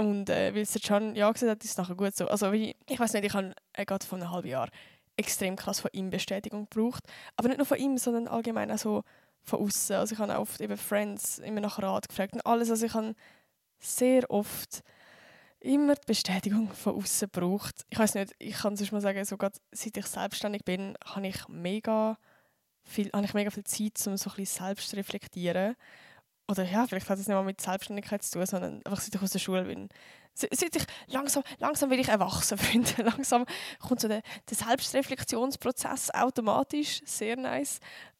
Und 0.00 0.30
äh, 0.30 0.54
weil 0.54 0.62
es 0.62 0.72
der 0.72 0.80
Can 0.80 1.14
ja 1.14 1.30
gesagt 1.30 1.50
hat, 1.50 1.62
ist 1.62 1.72
es 1.72 1.76
nachher 1.76 1.94
gut 1.94 2.16
so. 2.16 2.26
Also 2.26 2.54
wie, 2.54 2.74
ich 2.88 2.98
weiß 2.98 3.12
nicht, 3.12 3.26
ich 3.26 3.34
habe 3.34 3.54
äh, 3.74 3.84
gerade 3.84 4.06
vor 4.06 4.16
einem 4.16 4.30
halben 4.30 4.48
Jahr 4.48 4.70
extrem 5.18 5.56
krass 5.56 5.80
von 5.80 5.90
ihm 5.92 6.08
Bestätigung 6.08 6.70
gebraucht. 6.70 7.04
Aber 7.36 7.48
nicht 7.48 7.58
nur 7.58 7.66
von 7.66 7.76
ihm, 7.76 7.98
sondern 7.98 8.26
allgemein 8.26 8.72
auch 8.72 8.78
so 8.78 9.02
von 9.42 9.60
außen. 9.60 9.96
Also 9.96 10.14
ich 10.14 10.18
habe 10.18 10.34
auch 10.34 10.40
oft 10.40 10.58
eben 10.62 10.78
Friends 10.78 11.38
immer 11.38 11.60
nach 11.60 11.78
Rat 11.78 12.08
gefragt 12.08 12.32
und 12.32 12.46
alles. 12.46 12.70
Also 12.70 12.86
ich 12.86 12.94
habe 12.94 13.14
sehr 13.78 14.30
oft 14.30 14.82
immer 15.60 15.96
die 15.96 16.06
Bestätigung 16.06 16.72
von 16.72 16.94
außen 16.94 17.28
gebraucht. 17.30 17.84
Ich 17.90 17.98
weiß 17.98 18.14
nicht, 18.14 18.34
ich 18.38 18.54
kann 18.54 18.76
sonst 18.76 18.92
mal 18.92 19.02
sagen, 19.02 19.22
so 19.26 19.36
seit 19.70 19.96
ich 19.98 20.06
selbstständig 20.06 20.64
bin, 20.64 20.96
habe 21.04 21.26
ich 21.26 21.46
mega 21.48 22.16
viel, 22.84 23.10
habe 23.12 23.26
ich 23.26 23.34
mega 23.34 23.50
viel 23.50 23.64
Zeit, 23.64 24.02
um 24.06 24.16
so 24.16 24.30
ein 24.30 24.36
bisschen 24.36 24.64
selbst 24.64 24.88
zu 24.88 24.96
reflektieren 24.96 25.76
oder 26.50 26.64
ja, 26.64 26.86
vielleicht 26.86 27.08
hat 27.08 27.18
es 27.18 27.26
nicht 27.26 27.34
mal 27.34 27.44
mit 27.44 27.60
Selbstständigkeit 27.60 28.22
zu 28.22 28.32
tun, 28.32 28.46
sondern 28.46 28.82
einfach 28.84 29.00
seit 29.00 29.14
ich 29.14 29.22
aus 29.22 29.30
der 29.30 29.38
Schule 29.38 29.64
bin. 29.64 29.88
Seit 30.34 30.76
ich 30.76 30.84
langsam, 31.06 31.42
langsam 31.58 31.90
will 31.90 32.00
ich 32.00 32.08
erwachsen, 32.08 32.58
Freunde. 32.58 33.02
Langsam 33.02 33.44
kommt 33.78 34.00
so 34.00 34.08
der, 34.08 34.22
der 34.48 34.56
Selbstreflexionsprozess 34.56 36.10
automatisch, 36.12 37.02
sehr 37.04 37.36
nice. 37.36 37.78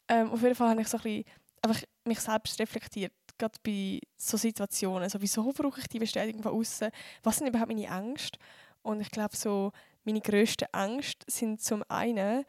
Ähm, 0.09 0.31
auf 0.31 0.43
jeden 0.43 0.55
Fall 0.55 0.71
habe 0.71 0.83
ich 0.83 0.89
so 0.89 0.99
ein 0.99 1.03
bisschen 1.03 1.25
einfach 1.63 1.83
mich 2.05 2.21
selbst 2.21 2.59
reflektiert, 2.59 3.13
gerade 3.39 3.59
bei 3.63 4.01
so 4.17 4.37
Situationen. 4.37 5.03
Also, 5.03 5.21
wieso 5.21 5.53
brauche 5.53 5.81
ich 5.81 5.89
die 5.89 5.99
Bestätigung 5.99 6.43
von 6.43 6.53
außen? 6.53 6.91
Was 7.23 7.37
sind 7.37 7.49
überhaupt 7.49 7.69
meine 7.69 7.87
Ängste? 7.87 8.39
Und 8.83 9.01
ich 9.01 9.11
glaube, 9.11 9.37
so 9.37 9.73
meine 10.05 10.21
grössten 10.21 10.69
Ängste 10.73 11.27
sind 11.31 11.61
zum 11.61 11.85
einen, 11.89 12.45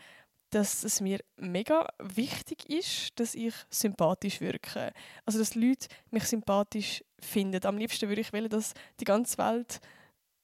dass 0.51 0.83
es 0.83 1.01
mir 1.01 1.19
mega 1.37 1.87
wichtig 1.99 2.69
ist, 2.69 3.19
dass 3.19 3.35
ich 3.35 3.53
sympathisch 3.69 4.41
wirke. 4.41 4.93
Also, 5.25 5.39
dass 5.39 5.55
Leute 5.55 5.87
mich 6.11 6.25
sympathisch 6.25 7.03
finden. 7.19 7.65
Am 7.65 7.77
liebsten 7.77 8.07
würde 8.09 8.21
ich 8.21 8.33
wollen, 8.33 8.49
dass 8.49 8.73
die 8.99 9.05
ganze 9.05 9.37
Welt 9.37 9.79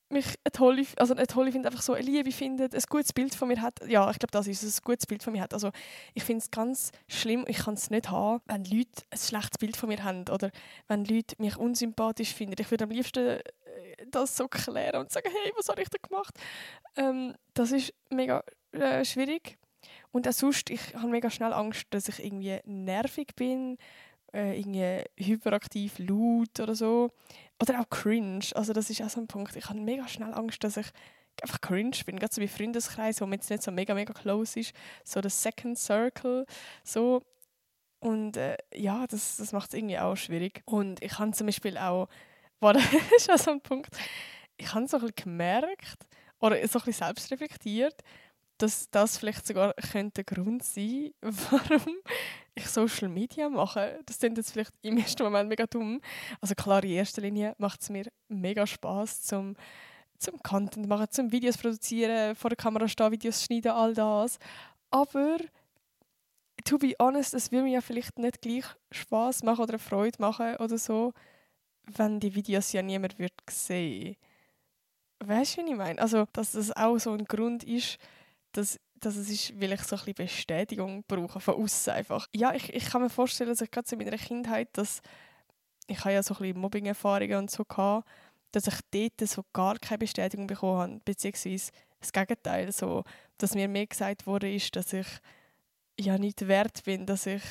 mich 0.10 0.26
eine 0.26 0.52
tolle, 0.54 0.86
also 0.98 1.14
eine 1.14 1.28
tolle 1.28 1.52
findet, 1.52 1.72
einfach 1.72 1.84
so 1.84 1.94
eine 1.94 2.06
Liebe 2.06 2.32
findet, 2.32 2.74
ein 2.74 2.84
gutes 2.90 3.12
Bild 3.12 3.36
von 3.36 3.50
mir 3.50 3.62
hat. 3.62 3.86
Ja, 3.88 4.10
ich 4.10 4.20
glaube, 4.20 4.32
das 4.32 4.48
ist 4.48 4.64
es, 4.64 4.80
ein 4.80 4.84
gutes 4.86 5.06
Bild 5.06 5.22
von 5.22 5.34
mir 5.34 5.42
hat. 5.42 5.54
Also 5.54 5.72
ich 6.14 6.24
finde 6.24 6.44
es 6.44 6.52
ganz 6.52 6.92
schlimm, 7.08 7.44
ich 7.48 7.58
kann 7.58 7.74
es 7.74 7.90
nicht 7.90 8.10
haben, 8.10 8.42
wenn 8.46 8.64
Leute 8.64 9.04
ein 9.10 9.18
schlechtes 9.18 9.58
Bild 9.58 9.76
von 9.76 9.90
mir 9.90 10.02
haben 10.04 10.24
oder 10.32 10.52
wenn 10.88 11.04
Leute 11.04 11.36
mich 11.40 11.58
unsympathisch 11.58 12.34
finden. 12.34 12.56
Ich 12.60 12.72
würde 12.72 12.86
am 12.86 12.92
liebsten 12.92 13.28
äh, 13.28 13.44
das 14.10 14.38
so 14.38 14.48
klären 14.48 15.02
und 15.02 15.12
sagen, 15.12 15.30
hey, 15.30 15.52
was 15.58 15.68
habe 15.68 15.82
ich 15.82 15.90
da 15.90 15.98
gemacht? 16.02 16.34
Ähm, 16.96 17.36
das 17.54 17.72
ist 17.72 17.94
mega 18.10 18.44
äh, 18.72 19.04
schwierig. 19.04 19.58
Und 20.12 20.28
auch 20.28 20.34
sonst, 20.34 20.70
ich 20.70 20.96
habe 20.96 21.08
mega 21.08 21.30
schnell 21.30 21.54
Angst, 21.54 21.86
dass 21.92 22.08
ich 22.10 22.24
irgendwie 22.24 22.60
nervig 22.66 23.36
bin, 23.36 23.78
äh, 24.34 24.60
irgendwie 24.60 25.04
hyperaktiv, 25.18 26.00
laut 26.00 26.60
oder 26.60 26.76
so. 26.76 27.10
Oder 27.62 27.82
auch 27.82 27.90
cringe. 27.90 28.46
Also 28.56 28.74
das 28.74 28.90
ist 28.90 29.02
auch 29.02 29.10
so 29.10 29.20
ein 29.22 29.28
Punkt. 29.28 29.56
Ich 29.56 29.70
habe 29.70 29.80
mega 29.80 30.08
schnell 30.08 30.34
Angst, 30.34 30.64
dass 30.64 30.78
ich 30.78 30.88
einfach 31.42 31.62
cringe 31.62 31.98
bin. 32.06 32.20
Gerade 32.20 32.34
so 32.34 32.42
wie 32.42 32.48
Freundeskreis, 32.48 33.22
wo 33.22 33.26
man 33.26 33.40
jetzt 33.40 33.50
nicht 33.50 33.64
so 33.64 33.72
mega, 33.72 33.94
mega 33.94 34.14
close 34.14 34.60
ist. 34.60 34.74
So 35.04 35.22
das 35.22 35.42
Second 35.42 35.78
Circle. 35.78 36.46
So. 36.84 37.24
Und 38.00 38.38
äh, 38.38 38.58
ja, 38.76 39.08
das, 39.08 39.38
das 39.38 39.54
macht 39.54 39.70
es 39.70 39.74
irgendwie 39.74 39.98
auch 39.98 40.16
schwierig. 40.16 40.62
Und 40.66 41.02
ich 41.04 41.18
habe 41.18 41.32
zum 41.32 41.48
Beispiel 41.48 41.78
auch, 41.78 42.08
war 42.60 42.74
das 42.74 42.84
ist 43.16 43.32
auch 43.32 43.38
so 43.38 43.52
ein 43.52 43.62
Punkt, 43.62 43.96
ich 44.58 44.74
habe 44.74 44.88
so 44.88 44.98
ein 44.98 45.02
bisschen 45.02 45.16
gemerkt, 45.16 46.08
oder 46.40 46.56
so 46.68 46.80
ein 46.80 46.86
bisschen 46.86 46.94
selbst 46.94 47.32
reflektiert, 47.32 48.04
dass 48.58 48.90
das 48.90 49.18
vielleicht 49.18 49.46
sogar 49.46 49.74
könnte 49.74 50.24
der 50.24 50.36
Grund 50.36 50.64
sein 50.64 51.12
warum 51.22 51.98
ich 52.56 52.68
Social 52.68 53.10
Media 53.10 53.50
mache. 53.50 54.00
Das 54.06 54.20
klingt 54.20 54.38
jetzt 54.38 54.52
vielleicht 54.52 54.74
im 54.82 54.98
ersten 54.98 55.24
Moment 55.24 55.50
mega 55.50 55.68
dumm. 55.68 56.02
Also 56.42 56.56
klar, 56.56 56.84
in 56.84 56.92
erster 56.92 57.22
Linie 57.22 57.56
macht 57.58 57.82
es 57.82 57.90
mir 57.90 58.08
mega 58.30 58.66
Spaß, 58.66 59.24
zum 59.24 59.56
zum 60.20 60.42
Content 60.42 60.88
machen, 60.88 61.08
zum 61.12 61.32
Videos 61.32 61.58
produzieren, 61.58 62.36
vor 62.36 62.50
der 62.50 62.58
Kamera 62.58 62.88
stehen, 62.88 63.12
Videos 63.12 63.44
schneiden, 63.44 63.72
all 63.72 63.94
das. 63.94 64.40
Aber 64.90 65.38
to 66.64 66.78
be 66.78 66.96
honest, 67.00 67.34
es 67.34 67.52
würde 67.52 67.66
mir 67.66 67.74
ja 67.74 67.82
vielleicht 67.82 68.18
nicht 68.18 68.42
gleich 68.42 68.66
Spaß 68.92 69.44
machen 69.44 69.64
oder 69.64 69.80
Freude 69.80 70.20
machen 70.20 70.56
oder 70.58 70.78
so, 70.78 71.14
wenn 71.84 72.20
die 72.20 72.34
Videos 72.34 72.72
ja 72.72 72.82
niemand 72.82 73.20
wird 73.20 73.34
sehen. 73.50 74.16
Weißt 75.20 75.58
du, 75.58 75.66
wie 75.66 75.72
ich 75.72 75.78
meine? 75.78 76.00
Also, 76.00 76.26
dass 76.34 76.52
das 76.52 76.76
auch 76.76 76.98
so 76.98 77.12
ein 77.12 77.26
Grund 77.26 77.64
ist, 77.64 77.98
dass, 78.58 78.80
dass 78.96 79.16
es 79.16 79.30
ist, 79.30 79.62
weil 79.62 79.74
ich 79.74 79.84
so 79.84 79.96
ein 79.96 80.00
bisschen 80.00 80.16
Bestätigung 80.16 81.04
brauche 81.08 81.40
von 81.40 81.56
außen 81.56 81.94
einfach. 81.94 82.28
Ja, 82.36 82.54
ich, 82.54 82.74
ich 82.74 82.86
kann 82.90 83.04
mir 83.04 83.10
vorstellen, 83.10 83.50
dass 83.50 83.62
ich 83.62 83.70
gerade 83.70 83.88
in 83.92 84.00
meiner 84.00 84.18
Kindheit, 84.18 84.70
dass 84.74 85.02
ich 85.86 86.00
habe 86.00 86.14
ja 86.14 86.24
so 86.24 86.34
ein 86.34 86.40
bisschen 86.40 86.60
Mobbing-Erfahrungen 86.60 87.38
und 87.38 87.52
so 87.52 87.64
gehabt, 87.64 88.08
dass 88.52 88.68
ich 88.68 88.80
dort 88.92 89.30
so 89.30 89.44
gar 89.54 89.78
keine 89.78 90.00
Bestätigung 90.00 90.48
bekommen 90.48 90.78
habe, 90.80 91.02
beziehungsweise 91.06 91.72
das 92.00 92.12
Gegenteil, 92.12 92.72
so, 92.72 93.04
dass 93.38 93.56
mir 93.56 93.68
mehr 93.68 93.86
gesagt 93.86 94.26
wurde, 94.26 94.52
ist, 94.52 94.76
dass 94.76 94.92
ich 94.94 95.08
ja 96.00 96.18
nicht 96.18 96.48
wert 96.48 96.84
bin, 96.84 97.06
dass 97.06 97.26
ich 97.26 97.44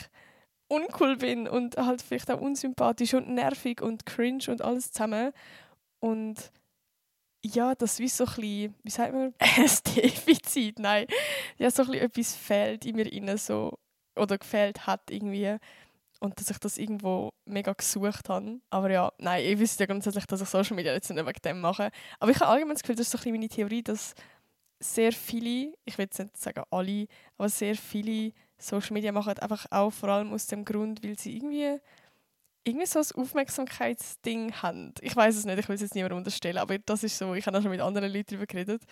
uncool 0.68 1.16
bin 1.16 1.48
und 1.48 1.76
halt 1.76 2.02
vielleicht 2.02 2.30
auch 2.30 2.40
unsympathisch 2.40 3.14
und 3.14 3.28
nervig 3.28 3.80
und 3.80 4.06
cringe 4.06 4.44
und 4.48 4.62
alles 4.62 4.90
zusammen. 4.90 5.32
Und 6.00 6.50
ja, 7.46 7.74
das 7.74 7.98
wie 7.98 8.08
so 8.08 8.24
ein 8.24 8.34
bisschen, 8.34 8.74
wie 8.82 8.90
sagt 8.90 9.12
man, 9.12 9.34
ein 9.38 9.70
Defizit, 9.94 10.78
nein, 10.78 11.06
ja, 11.58 11.70
so 11.70 11.82
ein 11.82 11.88
bisschen 11.90 12.06
etwas 12.06 12.34
fehlt 12.34 12.84
in 12.84 12.96
mir 12.96 13.12
innen 13.12 13.38
so, 13.38 13.78
oder 14.16 14.38
gefehlt 14.38 14.86
hat 14.86 15.10
irgendwie 15.10 15.56
und 16.20 16.38
dass 16.40 16.50
ich 16.50 16.58
das 16.58 16.78
irgendwo 16.78 17.30
mega 17.44 17.72
gesucht 17.72 18.28
habe. 18.28 18.60
Aber 18.70 18.90
ja, 18.90 19.12
nein, 19.18 19.44
ich 19.44 19.58
wüsste 19.58 19.82
ja 19.82 19.86
grundsätzlich, 19.86 20.26
dass 20.26 20.40
ich 20.40 20.48
Social 20.48 20.74
Media 20.74 20.92
jetzt 20.92 21.10
nicht 21.10 21.26
wegen 21.26 21.42
dem 21.44 21.60
mache. 21.60 21.90
Aber 22.18 22.30
ich 22.30 22.40
habe 22.40 22.50
allgemein 22.50 22.74
das 22.74 22.82
Gefühl, 22.82 22.96
das 22.96 23.06
ist 23.06 23.12
so 23.12 23.18
ein 23.18 23.20
bisschen 23.20 23.32
meine 23.32 23.48
Theorie, 23.48 23.82
dass 23.82 24.14
sehr 24.80 25.12
viele, 25.12 25.74
ich 25.84 25.98
will 25.98 26.06
jetzt 26.06 26.18
nicht 26.18 26.36
sagen 26.36 26.62
alle, 26.70 27.06
aber 27.36 27.48
sehr 27.48 27.76
viele 27.76 28.32
Social 28.58 28.94
Media 28.94 29.12
machen 29.12 29.38
einfach 29.38 29.66
auch 29.70 29.90
vor 29.90 30.08
allem 30.08 30.32
aus 30.32 30.46
dem 30.46 30.64
Grund, 30.64 31.04
weil 31.04 31.18
sie 31.18 31.36
irgendwie 31.36 31.78
irgendwie 32.66 32.86
so 32.86 32.98
ein 32.98 33.22
Aufmerksamkeitsding 33.22 34.54
haben. 34.62 34.92
Ich 35.00 35.14
weiß 35.14 35.36
es 35.36 35.44
nicht, 35.44 35.58
ich 35.58 35.68
will 35.68 35.76
es 35.76 35.82
jetzt 35.82 35.94
niemandem 35.94 36.18
unterstellen, 36.18 36.58
aber 36.58 36.78
das 36.78 37.04
ist 37.04 37.16
so, 37.16 37.34
ich 37.34 37.46
habe 37.46 37.56
auch 37.56 37.62
schon 37.62 37.70
mit 37.70 37.80
anderen 37.80 38.12
Leuten 38.12 38.26
darüber 38.30 38.46
geredet, 38.46 38.82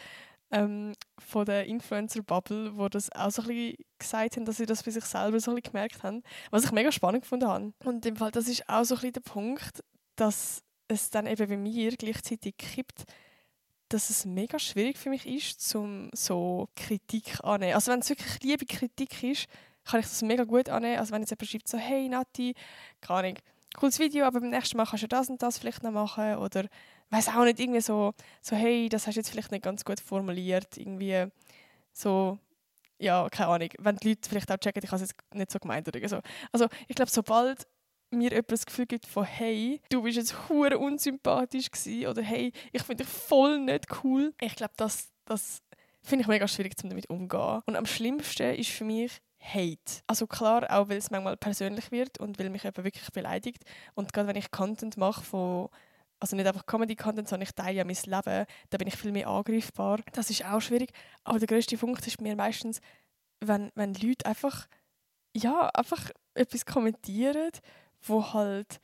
ähm, 0.50 0.92
von 1.18 1.44
der 1.44 1.66
Influencer-Bubble, 1.66 2.76
wo 2.76 2.88
das 2.88 3.10
auch 3.12 3.30
so 3.30 3.42
ein 3.42 3.48
bisschen 3.48 3.76
gesagt 3.98 4.36
haben, 4.36 4.44
dass 4.44 4.58
sie 4.58 4.66
das 4.66 4.82
für 4.82 4.92
sich 4.92 5.04
selber 5.04 5.40
so 5.40 5.50
ein 5.50 5.56
bisschen 5.56 5.72
gemerkt 5.72 6.02
haben, 6.02 6.22
was 6.50 6.64
ich 6.64 6.72
mega 6.72 6.92
spannend 6.92 7.22
gefunden 7.22 7.48
habe. 7.48 7.72
Und 7.84 8.06
im 8.06 8.16
Fall, 8.16 8.30
das 8.30 8.48
ist 8.48 8.68
auch 8.68 8.84
so 8.84 8.94
ein 8.94 9.00
bisschen 9.00 9.12
der 9.14 9.20
Punkt, 9.22 9.82
dass 10.16 10.62
es 10.86 11.10
dann 11.10 11.26
eben 11.26 11.48
bei 11.48 11.56
mir 11.56 11.96
gleichzeitig 11.96 12.56
kippt, 12.56 13.04
dass 13.88 14.10
es 14.10 14.24
mega 14.24 14.58
schwierig 14.58 14.98
für 14.98 15.10
mich 15.10 15.26
ist, 15.26 15.60
zum 15.60 16.10
so 16.14 16.68
Kritik 16.76 17.42
annehmen. 17.42 17.74
Also 17.74 17.90
wenn 17.90 18.00
es 18.00 18.10
wirklich 18.10 18.40
liebe 18.42 18.66
Kritik 18.66 19.22
ist, 19.24 19.46
kann 19.84 20.00
ich 20.00 20.06
das 20.06 20.22
mega 20.22 20.44
gut 20.44 20.68
annehmen. 20.68 20.98
Also 20.98 21.12
wenn 21.12 21.22
jetzt 21.22 21.30
jemand 21.30 21.48
schreibt 21.48 21.68
so, 21.68 21.78
hey 21.78 22.08
Nati, 22.08 22.54
keine 23.00 23.18
Ahnung, 23.18 23.38
cooles 23.74 23.98
Video, 23.98 24.24
aber 24.24 24.40
beim 24.40 24.50
nächsten 24.50 24.76
Mal 24.76 24.86
kannst 24.86 25.02
du 25.02 25.08
das 25.08 25.28
und 25.28 25.42
das 25.42 25.58
vielleicht 25.58 25.82
noch 25.82 25.92
machen 25.92 26.36
oder 26.36 26.66
weiß 27.10 27.28
auch 27.28 27.44
nicht, 27.44 27.60
irgendwie 27.60 27.80
so, 27.80 28.12
so, 28.40 28.56
hey, 28.56 28.88
das 28.88 29.06
hast 29.06 29.14
du 29.14 29.20
jetzt 29.20 29.30
vielleicht 29.30 29.52
nicht 29.52 29.64
ganz 29.64 29.84
gut 29.84 30.00
formuliert, 30.00 30.76
irgendwie 30.76 31.26
so, 31.92 32.38
ja, 32.98 33.28
keine 33.30 33.50
Ahnung, 33.50 33.68
wenn 33.78 33.96
die 33.96 34.10
Leute 34.10 34.28
vielleicht 34.28 34.50
auch 34.50 34.56
checken, 34.56 34.82
ich 34.82 34.90
habe 34.90 35.02
es 35.02 35.10
jetzt 35.10 35.34
nicht 35.34 35.50
so 35.50 35.58
gemeint 35.58 35.86
oder 35.86 36.08
so. 36.08 36.20
Also 36.52 36.68
ich 36.88 36.96
glaube, 36.96 37.10
sobald 37.10 37.66
mir 38.10 38.30
jemand 38.30 38.52
das 38.52 38.66
Gefühl 38.66 38.86
gibt 38.86 39.06
von 39.06 39.24
hey, 39.24 39.80
du 39.90 40.02
bist 40.02 40.16
jetzt 40.16 40.48
hure 40.48 40.78
unsympathisch 40.78 41.70
gewesen, 41.70 42.06
oder 42.06 42.22
hey, 42.22 42.52
ich 42.72 42.82
finde 42.82 43.04
dich 43.04 43.12
voll 43.12 43.58
nicht 43.58 43.86
cool. 44.02 44.32
Ich 44.40 44.54
glaube, 44.56 44.74
das, 44.76 45.08
das 45.24 45.62
finde 46.02 46.22
ich 46.22 46.28
mega 46.28 46.46
schwierig, 46.46 46.76
damit 46.76 47.08
umzugehen. 47.10 47.62
Und 47.66 47.76
am 47.76 47.86
schlimmsten 47.86 48.54
ist 48.54 48.70
für 48.70 48.84
mich 48.84 49.20
Hate. 49.44 50.02
Also 50.06 50.26
klar, 50.26 50.66
auch 50.70 50.88
weil 50.88 50.96
es 50.96 51.10
manchmal 51.10 51.36
persönlich 51.36 51.90
wird 51.90 52.18
und 52.18 52.38
weil 52.38 52.50
mich 52.50 52.62
jemand 52.62 52.84
wirklich 52.84 53.10
beleidigt. 53.12 53.64
Und 53.94 54.12
gerade 54.12 54.28
wenn 54.28 54.36
ich 54.36 54.50
Content 54.50 54.96
mache 54.96 55.22
von 55.22 55.68
also 56.20 56.36
nicht 56.36 56.46
einfach 56.46 56.64
Comedy-Content, 56.64 57.28
sondern 57.28 57.46
ich 57.46 57.54
teile 57.54 57.76
ja 57.76 57.84
mein 57.84 57.96
Leben, 57.96 58.46
da 58.70 58.78
bin 58.78 58.88
ich 58.88 58.96
viel 58.96 59.12
mehr 59.12 59.28
angreifbar. 59.28 60.00
Das 60.12 60.30
ist 60.30 60.44
auch 60.44 60.60
schwierig. 60.60 60.90
Aber 61.22 61.38
der 61.38 61.48
größte 61.48 61.76
Punkt 61.76 62.06
ist 62.06 62.20
mir 62.20 62.34
meistens, 62.34 62.80
wenn, 63.40 63.70
wenn 63.74 63.92
Leute 63.94 64.24
einfach, 64.24 64.66
ja, 65.36 65.68
einfach 65.74 66.10
etwas 66.34 66.64
kommentieren, 66.64 67.50
wo 68.02 68.32
halt, 68.32 68.80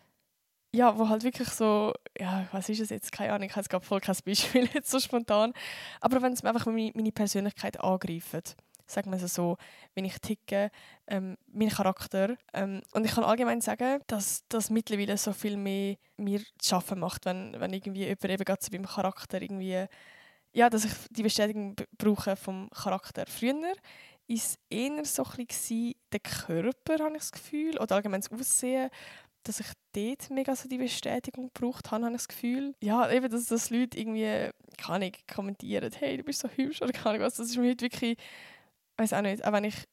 ja, 0.75 0.99
wo 0.99 1.09
halt 1.09 1.25
wirklich 1.25 1.49
so, 1.49 1.95
ja, 2.19 2.47
was 2.53 2.69
ist 2.69 2.81
es 2.81 2.91
jetzt? 2.91 3.11
Keine 3.13 3.33
Ahnung, 3.33 3.47
ich 3.47 3.53
habe 3.53 3.61
jetzt 3.61 3.71
gerade 3.71 3.87
voll 3.87 4.01
kein 4.01 4.17
Beispiel 4.25 4.69
jetzt 4.75 4.91
so 4.91 5.01
spontan. 5.01 5.55
Aber 6.01 6.21
wenn 6.21 6.33
es 6.33 6.45
einfach 6.45 6.67
meine, 6.67 6.93
meine 6.95 7.13
Persönlichkeit 7.13 7.81
angreift, 7.81 8.57
sagen 8.91 9.11
wir 9.11 9.23
es 9.23 9.35
so, 9.35 9.57
wenn 9.95 10.05
ich 10.05 10.19
ticke, 10.19 10.71
ähm, 11.07 11.37
mein 11.53 11.69
Charakter. 11.69 12.37
Ähm, 12.53 12.83
und 12.93 13.05
ich 13.05 13.13
kann 13.13 13.25
allgemein 13.25 13.61
sagen, 13.61 14.01
dass 14.07 14.45
das 14.49 14.71
mittlerweile 14.71 15.17
so 15.17 15.33
viel 15.33 15.57
mehr 15.57 15.97
mir 16.17 16.41
zu 16.59 16.71
schaffen 16.71 17.01
macht, 17.01 17.25
wenn, 17.27 17.59
wenn 17.59 17.73
irgendwie 17.73 18.05
jemand 18.05 18.25
eben 18.25 18.45
gerade 18.45 18.63
so 18.63 18.71
beim 18.71 18.87
Charakter 18.87 19.41
irgendwie, 19.41 19.87
ja, 20.53 20.69
dass 20.69 20.85
ich 20.85 20.93
die 21.11 21.23
Bestätigung 21.23 21.77
brauche 21.97 22.37
vom 22.37 22.69
Charakter. 22.71 23.25
Früher 23.27 23.75
es 24.33 24.59
eher 24.69 25.05
so 25.05 25.25
ein 25.25 25.47
bisschen 25.47 25.95
der 26.13 26.21
Körper, 26.21 27.05
habe 27.05 27.15
ich 27.15 27.23
das 27.23 27.33
Gefühl, 27.33 27.79
oder 27.79 27.97
allgemein 27.97 28.21
das 28.21 28.31
Aussehen, 28.31 28.91
dass 29.43 29.61
ich 29.61 29.67
dort 29.93 30.31
mega 30.31 30.55
so 30.55 30.69
die 30.69 30.79
Bestätigung 30.79 31.51
gebraucht 31.53 31.91
habe, 31.91 32.05
habe 32.05 32.15
ich 32.15 32.21
das 32.21 32.29
Gefühl. 32.29 32.75
Ja, 32.83 33.11
eben, 33.11 33.31
dass, 33.31 33.47
dass 33.47 33.71
Leute 33.71 33.99
irgendwie, 33.99 34.51
kann 34.77 35.03
ich 35.03 35.27
kommentieren, 35.27 35.91
hey, 35.99 36.17
du 36.17 36.23
bist 36.23 36.41
so 36.41 36.49
hübsch 36.49 36.83
oder 36.83 36.93
keine 36.93 37.21
was. 37.21 37.37
Das 37.37 37.49
ist 37.49 37.57
mir 37.57 37.71
heute 37.71 37.87
wirklich 37.87 38.19
weiß 39.01 39.15
auch 39.15 39.23
nicht, 39.23 39.45
auch 39.45 39.53
wenn 39.53 39.65
ich 39.65 39.89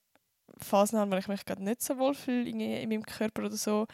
Phasen 0.58 1.00
habe, 1.00 1.12
wo 1.12 1.16
ich 1.16 1.28
mich 1.28 1.46
gerade 1.46 1.64
nicht 1.64 1.82
so 1.82 1.98
wohl 1.98 2.14
fühle 2.14 2.50
in, 2.50 2.60
in 2.60 2.90
meinem 2.90 3.04
Körper 3.06 3.46
oder 3.46 3.56
so, 3.56 3.88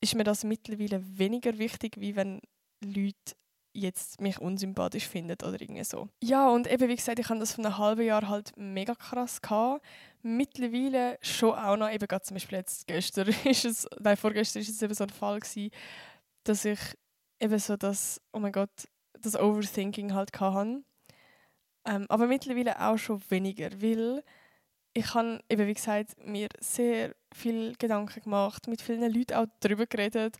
ist 0.00 0.14
mir 0.14 0.24
das 0.24 0.44
mittlerweile 0.44 1.02
weniger 1.18 1.58
wichtig, 1.58 1.96
wie 1.98 2.16
wenn 2.16 2.40
Leute 2.82 3.34
jetzt 3.72 4.20
mich 4.20 4.38
unsympathisch 4.40 5.06
finden 5.06 5.36
oder 5.46 5.60
irgendwie 5.60 5.84
so. 5.84 6.08
Ja, 6.22 6.48
und 6.48 6.70
eben 6.70 6.88
wie 6.88 6.96
gesagt, 6.96 7.18
ich 7.18 7.28
hatte 7.28 7.40
das 7.40 7.54
von 7.54 7.64
einem 7.64 7.78
halben 7.78 8.02
Jahr 8.02 8.28
halt 8.28 8.52
mega 8.56 8.94
krass 8.94 9.40
gehabt. 9.40 9.84
Mittlerweile 10.22 11.18
schon 11.22 11.54
auch 11.54 11.76
noch, 11.76 11.90
eben 11.90 12.06
gerade 12.06 12.24
zum 12.24 12.34
Beispiel 12.34 12.58
jetzt 12.58 12.86
gestern 12.86 13.28
ist 13.44 13.64
es, 13.64 13.88
nein, 14.00 14.16
vorgestern 14.16 14.62
ist 14.62 14.70
es 14.70 14.82
eben 14.82 14.94
so 14.94 15.04
ein 15.04 15.10
Fall 15.10 15.38
gewesen, 15.38 15.70
dass 16.44 16.64
ich 16.64 16.80
eben 17.38 17.58
so 17.58 17.76
das, 17.76 18.20
oh 18.32 18.40
mein 18.40 18.52
Gott, 18.52 18.88
das 19.20 19.36
Overthinking 19.36 20.14
halt 20.14 20.38
hatte. 20.40 20.82
Ähm, 21.86 22.06
aber 22.08 22.26
mittlerweile 22.26 22.80
auch 22.80 22.98
schon 22.98 23.22
weniger, 23.30 23.70
weil 23.80 24.22
ich 24.92 25.14
habe 25.14 25.40
eben, 25.48 25.66
wie 25.66 25.74
gesagt, 25.74 26.24
mir 26.24 26.48
sehr 26.58 27.14
viel 27.32 27.74
Gedanken 27.78 28.22
gemacht, 28.22 28.66
mit 28.66 28.82
vielen 28.82 29.12
Leuten 29.12 29.34
auch 29.34 29.46
darüber 29.60 29.86
geredet. 29.86 30.36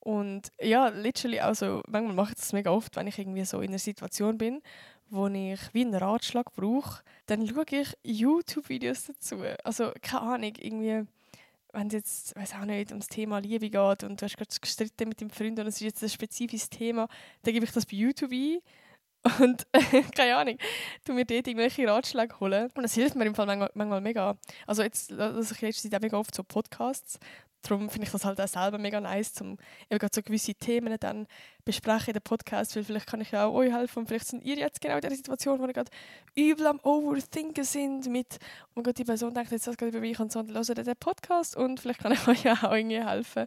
Und 0.00 0.50
ja, 0.60 0.88
literally 0.88 1.40
auch 1.40 1.54
so, 1.54 1.82
manchmal 1.86 2.14
mache 2.14 2.30
ich 2.30 2.38
das 2.38 2.52
mega 2.52 2.70
oft, 2.70 2.96
wenn 2.96 3.06
ich 3.06 3.18
irgendwie 3.18 3.44
so 3.44 3.60
in 3.60 3.68
einer 3.68 3.78
Situation 3.78 4.38
bin, 4.38 4.62
wo 5.10 5.26
ich 5.26 5.60
wie 5.72 5.82
einen 5.82 5.94
Ratschlag 5.94 6.52
brauche, 6.54 7.02
dann 7.26 7.46
schaue 7.46 7.64
ich 7.70 7.94
YouTube-Videos 8.02 9.06
dazu. 9.06 9.42
Also 9.62 9.92
keine 10.00 10.22
Ahnung, 10.22 10.52
irgendwie, 10.58 11.06
wenn 11.72 11.88
es 11.88 11.92
jetzt, 11.92 12.36
weiß 12.36 12.54
auch 12.54 12.64
nicht, 12.64 12.90
ums 12.90 13.08
Thema 13.08 13.40
Liebe 13.40 13.68
geht 13.68 14.04
und 14.04 14.20
du 14.20 14.24
hast 14.24 14.38
gerade 14.38 14.54
gestritten 14.58 15.08
mit 15.08 15.20
deinem 15.20 15.30
Freund 15.30 15.58
und 15.58 15.66
es 15.66 15.74
ist 15.74 15.80
jetzt 15.80 16.02
ein 16.02 16.08
spezifisches 16.08 16.70
Thema, 16.70 17.06
dann 17.42 17.52
gebe 17.52 17.66
ich 17.66 17.72
das 17.72 17.84
bei 17.84 17.96
YouTube 17.96 18.32
ein 18.32 18.60
und 19.38 19.66
keine 20.16 20.36
Ahnung, 20.36 20.58
du 21.04 21.12
mir 21.12 21.24
dort 21.24 21.46
irgendwelche 21.46 21.86
Ratschläge 21.86 22.40
holen. 22.40 22.70
Und 22.74 22.82
das 22.82 22.94
hilft 22.94 23.16
mir 23.16 23.26
im 23.26 23.34
Fall 23.34 23.46
manchmal, 23.46 23.70
manchmal 23.74 24.00
mega. 24.00 24.36
Also 24.66 24.82
jetzt 24.82 25.10
lasse 25.10 25.54
ich 25.54 25.60
jetzt 25.60 26.00
mega 26.00 26.16
oft 26.16 26.34
so 26.34 26.42
Podcasts. 26.42 27.18
Darum 27.62 27.90
finde 27.90 28.06
ich 28.06 28.12
das 28.12 28.24
halt 28.24 28.40
auch 28.40 28.48
selber 28.48 28.78
mega 28.78 29.00
nice, 29.00 29.38
um 29.42 29.58
eben 29.90 30.08
so 30.10 30.22
gewisse 30.22 30.54
Themen 30.54 30.96
dann 30.98 31.26
besprechen 31.66 32.08
in 32.08 32.12
den 32.14 32.22
Podcast, 32.22 32.74
weil 32.74 32.84
vielleicht 32.84 33.06
kann 33.06 33.20
ich 33.20 33.32
ja 33.32 33.44
auch 33.44 33.54
euch 33.54 33.70
helfen 33.70 33.98
und 33.98 34.06
vielleicht 34.06 34.28
sind 34.28 34.42
ihr 34.44 34.56
jetzt 34.56 34.80
genau 34.80 34.94
in 34.94 35.02
der 35.02 35.10
Situation, 35.10 35.60
wo 35.60 35.66
ihr 35.66 35.74
gerade 35.74 35.90
übel 36.34 36.66
am 36.66 36.80
Overthinken 36.82 37.64
sind 37.64 38.06
mit, 38.06 38.38
mein 38.74 38.82
Gott, 38.82 38.96
die 38.96 39.04
Person 39.04 39.34
denkt 39.34 39.52
jetzt 39.52 39.66
das 39.66 39.76
gerade 39.76 39.90
über 39.90 40.00
mich 40.00 40.18
und 40.18 40.32
so, 40.32 40.38
und 40.40 40.54
hört 40.54 40.74
den 40.74 40.96
Podcast 40.96 41.54
und 41.54 41.80
vielleicht 41.80 42.00
kann 42.00 42.12
ich 42.12 42.26
euch 42.28 42.44
ja 42.44 42.54
auch 42.54 42.72
irgendwie 42.72 43.04
helfen. 43.04 43.44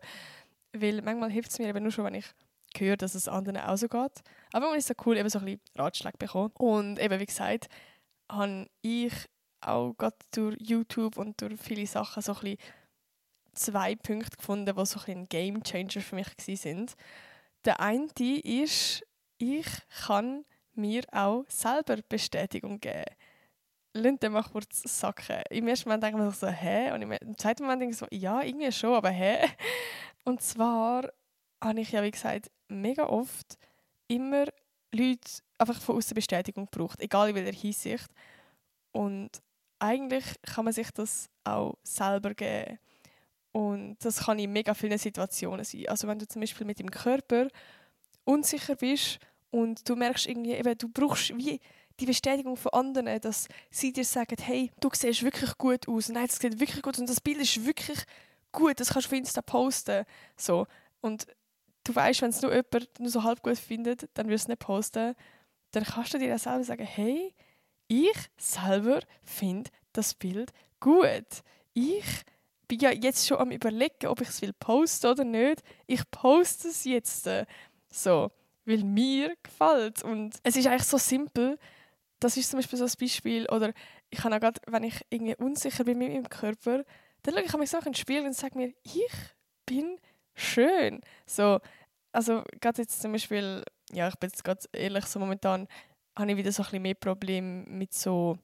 Weil 0.73 1.01
manchmal 1.01 1.31
hilft 1.31 1.49
es 1.49 1.57
mir 1.57 1.67
eben 1.67 1.81
nur 1.81 1.91
schon, 1.91 2.05
wenn 2.05 2.15
ich 2.15 2.25
gehört, 2.73 3.01
dass 3.01 3.15
es 3.15 3.27
anderen 3.27 3.57
auch 3.57 3.77
so 3.77 3.87
geht. 3.87 4.21
Aber 4.51 4.67
man 4.67 4.77
ist 4.77 4.87
so 4.87 4.93
cool, 5.05 5.17
eben 5.17 5.29
so 5.29 5.39
ein 5.39 5.45
bisschen 5.45 5.61
Ratschläge 5.75 6.17
bekommen. 6.17 6.51
Und 6.57 6.99
eben, 6.99 7.19
wie 7.19 7.25
gesagt, 7.25 7.67
habe 8.31 8.67
ich 8.81 9.13
auch 9.61 9.93
gerade 9.93 10.17
durch 10.31 10.57
YouTube 10.59 11.17
und 11.17 11.39
durch 11.41 11.59
viele 11.59 11.87
Sachen 11.87 12.21
so 12.21 12.33
ein 12.33 12.39
bisschen 12.41 12.57
zwei 13.53 13.95
Punkte 13.95 14.37
gefunden, 14.37 14.75
die 14.75 14.85
so 14.85 14.99
ein, 15.05 15.17
ein 15.17 15.29
Game 15.29 15.63
Changer 15.63 16.01
für 16.01 16.15
mich 16.15 16.27
sind. 16.59 16.95
Der 17.65 17.79
eine 17.79 18.07
ist, 18.43 19.03
ich 19.37 19.67
kann 20.05 20.45
mir 20.73 21.03
auch 21.11 21.45
selber 21.47 21.97
Bestätigung 22.09 22.79
geben. 22.79 23.05
Lass 23.93 24.19
den 24.19 24.31
mal 24.31 24.43
kurz 24.43 24.81
sacken. 24.85 25.43
Im 25.51 25.67
ersten 25.67 25.87
Moment 25.87 26.03
denke 26.03 26.19
ich 26.19 26.25
mir 26.25 26.31
so, 26.31 26.47
hä? 26.47 26.91
Und 26.91 27.03
im 27.03 27.37
zweiten 27.37 27.63
Moment 27.63 27.81
denke 27.81 27.93
ich 27.93 27.99
so, 27.99 28.07
ja, 28.09 28.41
irgendwie 28.41 28.71
schon, 28.71 28.95
aber 28.95 29.09
hä? 29.09 29.47
Und 30.25 30.41
zwar 30.41 31.09
habe 31.63 31.82
ich 31.82 31.91
ja, 31.91 32.03
wie 32.03 32.12
gesagt, 32.12 32.51
mega 32.67 33.08
oft 33.08 33.58
immer 34.08 34.46
Leute, 34.91 35.41
einfach 35.58 35.79
von 35.82 35.98
außen 35.98 36.15
Bestätigung 36.15 36.67
braucht, 36.70 37.01
egal 37.01 37.29
in 37.29 37.36
welcher 37.36 37.58
Hinsicht. 37.58 38.10
Und 38.91 39.29
eigentlich 39.79 40.24
kann 40.43 40.65
man 40.65 40.74
sich 40.74 40.91
das 40.91 41.29
auch 41.43 41.77
selber 41.84 42.34
geben. 42.34 42.79
Und 43.51 43.98
das 44.03 44.25
kann 44.25 44.39
in 44.39 44.51
mega 44.51 44.74
vielen 44.74 44.98
Situationen 44.98 45.63
sein. 45.63 45.88
Also 45.88 46.08
wenn 46.08 46.20
du 46.20 46.27
zum 46.27 46.41
Beispiel 46.41 46.65
mit 46.65 46.79
dem 46.79 46.89
Körper 46.89 47.48
unsicher 48.25 48.75
bist 48.75 49.20
und 49.51 49.88
du 49.88 49.96
merkst 49.96 50.27
irgendwie, 50.27 50.53
eben, 50.53 50.77
du 50.77 50.89
brauchst 50.89 51.36
wie 51.38 51.60
die 52.00 52.05
Bestätigung 52.05 52.58
von 52.58 52.74
anderen, 52.74 53.22
dass 53.22 53.48
sie 53.70 53.93
dir 53.93 54.05
sagen, 54.05 54.38
hey, 54.41 54.72
du 54.79 54.89
siehst 54.91 55.24
wirklich 55.24 55.58
gut 55.58 55.88
aus, 55.88 56.10
nein, 56.10 56.25
das 56.25 56.38
sieht 56.38 56.60
wirklich 56.60 56.82
gut 56.82 56.96
aus 56.96 57.00
und 57.00 57.10
das 57.10 57.22
Bild 57.22 57.38
ist 57.38 57.63
wirklich 57.65 58.00
gut, 58.51 58.79
das 58.79 58.89
kannst 58.89 59.12
du 59.12 59.15
auf 59.15 59.20
Insta 59.20 59.41
posten. 59.41 60.05
So. 60.36 60.65
Und 61.01 61.27
du 61.83 61.95
weißt, 61.95 62.21
wenn 62.21 62.29
es 62.29 62.41
nur 62.41 62.51
jemand 62.51 62.99
nur 62.99 63.09
so 63.09 63.23
halb 63.23 63.41
gut 63.41 63.57
findet, 63.57 64.09
dann 64.13 64.29
wirst 64.29 64.43
du 64.43 64.45
es 64.45 64.49
nicht 64.49 64.59
posten. 64.59 65.15
Dann 65.71 65.83
kannst 65.83 66.13
du 66.13 66.19
dir 66.19 66.35
auch 66.35 66.39
selber 66.39 66.63
sagen, 66.63 66.85
hey, 66.85 67.33
ich 67.87 68.17
selber 68.37 69.01
finde 69.23 69.69
das 69.91 70.13
Bild 70.13 70.51
gut. 70.79 71.43
Ich 71.73 72.05
bin 72.67 72.79
ja 72.79 72.91
jetzt 72.91 73.27
schon 73.27 73.37
am 73.37 73.51
überlegen, 73.51 74.07
ob 74.07 74.21
ich 74.21 74.29
es 74.29 74.41
will 74.41 74.53
posten 74.53 75.07
oder 75.07 75.23
nicht. 75.23 75.61
Ich 75.87 76.01
poste 76.11 76.69
es 76.69 76.83
jetzt. 76.83 77.29
So, 77.89 78.31
weil 78.65 78.83
mir 78.83 79.35
gefällt. 79.43 80.03
Und 80.03 80.37
es 80.43 80.55
ist 80.55 80.67
eigentlich 80.67 80.83
so 80.83 80.97
simpel. 80.97 81.59
Das 82.19 82.37
ist 82.37 82.49
zum 82.49 82.59
Beispiel 82.59 82.79
so 82.79 82.85
ein 82.85 82.91
Beispiel. 82.99 83.47
Oder 83.49 83.73
ich 84.09 84.19
kann 84.19 84.33
auch 84.33 84.39
gerade, 84.39 84.61
wenn 84.67 84.83
ich 84.83 85.01
irgendwie 85.09 85.35
unsicher 85.35 85.83
bin 85.83 85.97
mit 85.97 86.11
meinem 86.11 86.29
Körper, 86.29 86.83
dann 87.23 87.35
schaue 87.35 87.43
ich 87.43 87.57
mich 87.57 87.69
so 87.69 87.77
in 87.77 87.83
den 87.83 87.93
Spiegel 87.95 88.25
und 88.25 88.35
sage 88.35 88.57
mir, 88.57 88.73
ich 88.83 89.11
bin 89.65 89.97
schön. 90.35 91.01
So, 91.25 91.59
also 92.11 92.43
gerade 92.61 92.81
jetzt 92.81 93.01
zum 93.01 93.11
Beispiel, 93.11 93.63
ja, 93.91 94.07
ich 94.07 94.15
bin 94.15 94.29
jetzt 94.29 94.43
gerade 94.43 94.61
ehrlich, 94.73 95.05
so 95.05 95.19
momentan 95.19 95.67
habe 96.17 96.31
ich 96.31 96.37
wieder 96.37 96.51
so 96.51 96.63
ein 96.63 96.65
bisschen 96.65 96.81
mehr 96.83 96.95
Probleme 96.95 97.63
mit 97.67 97.93
so 97.93 98.37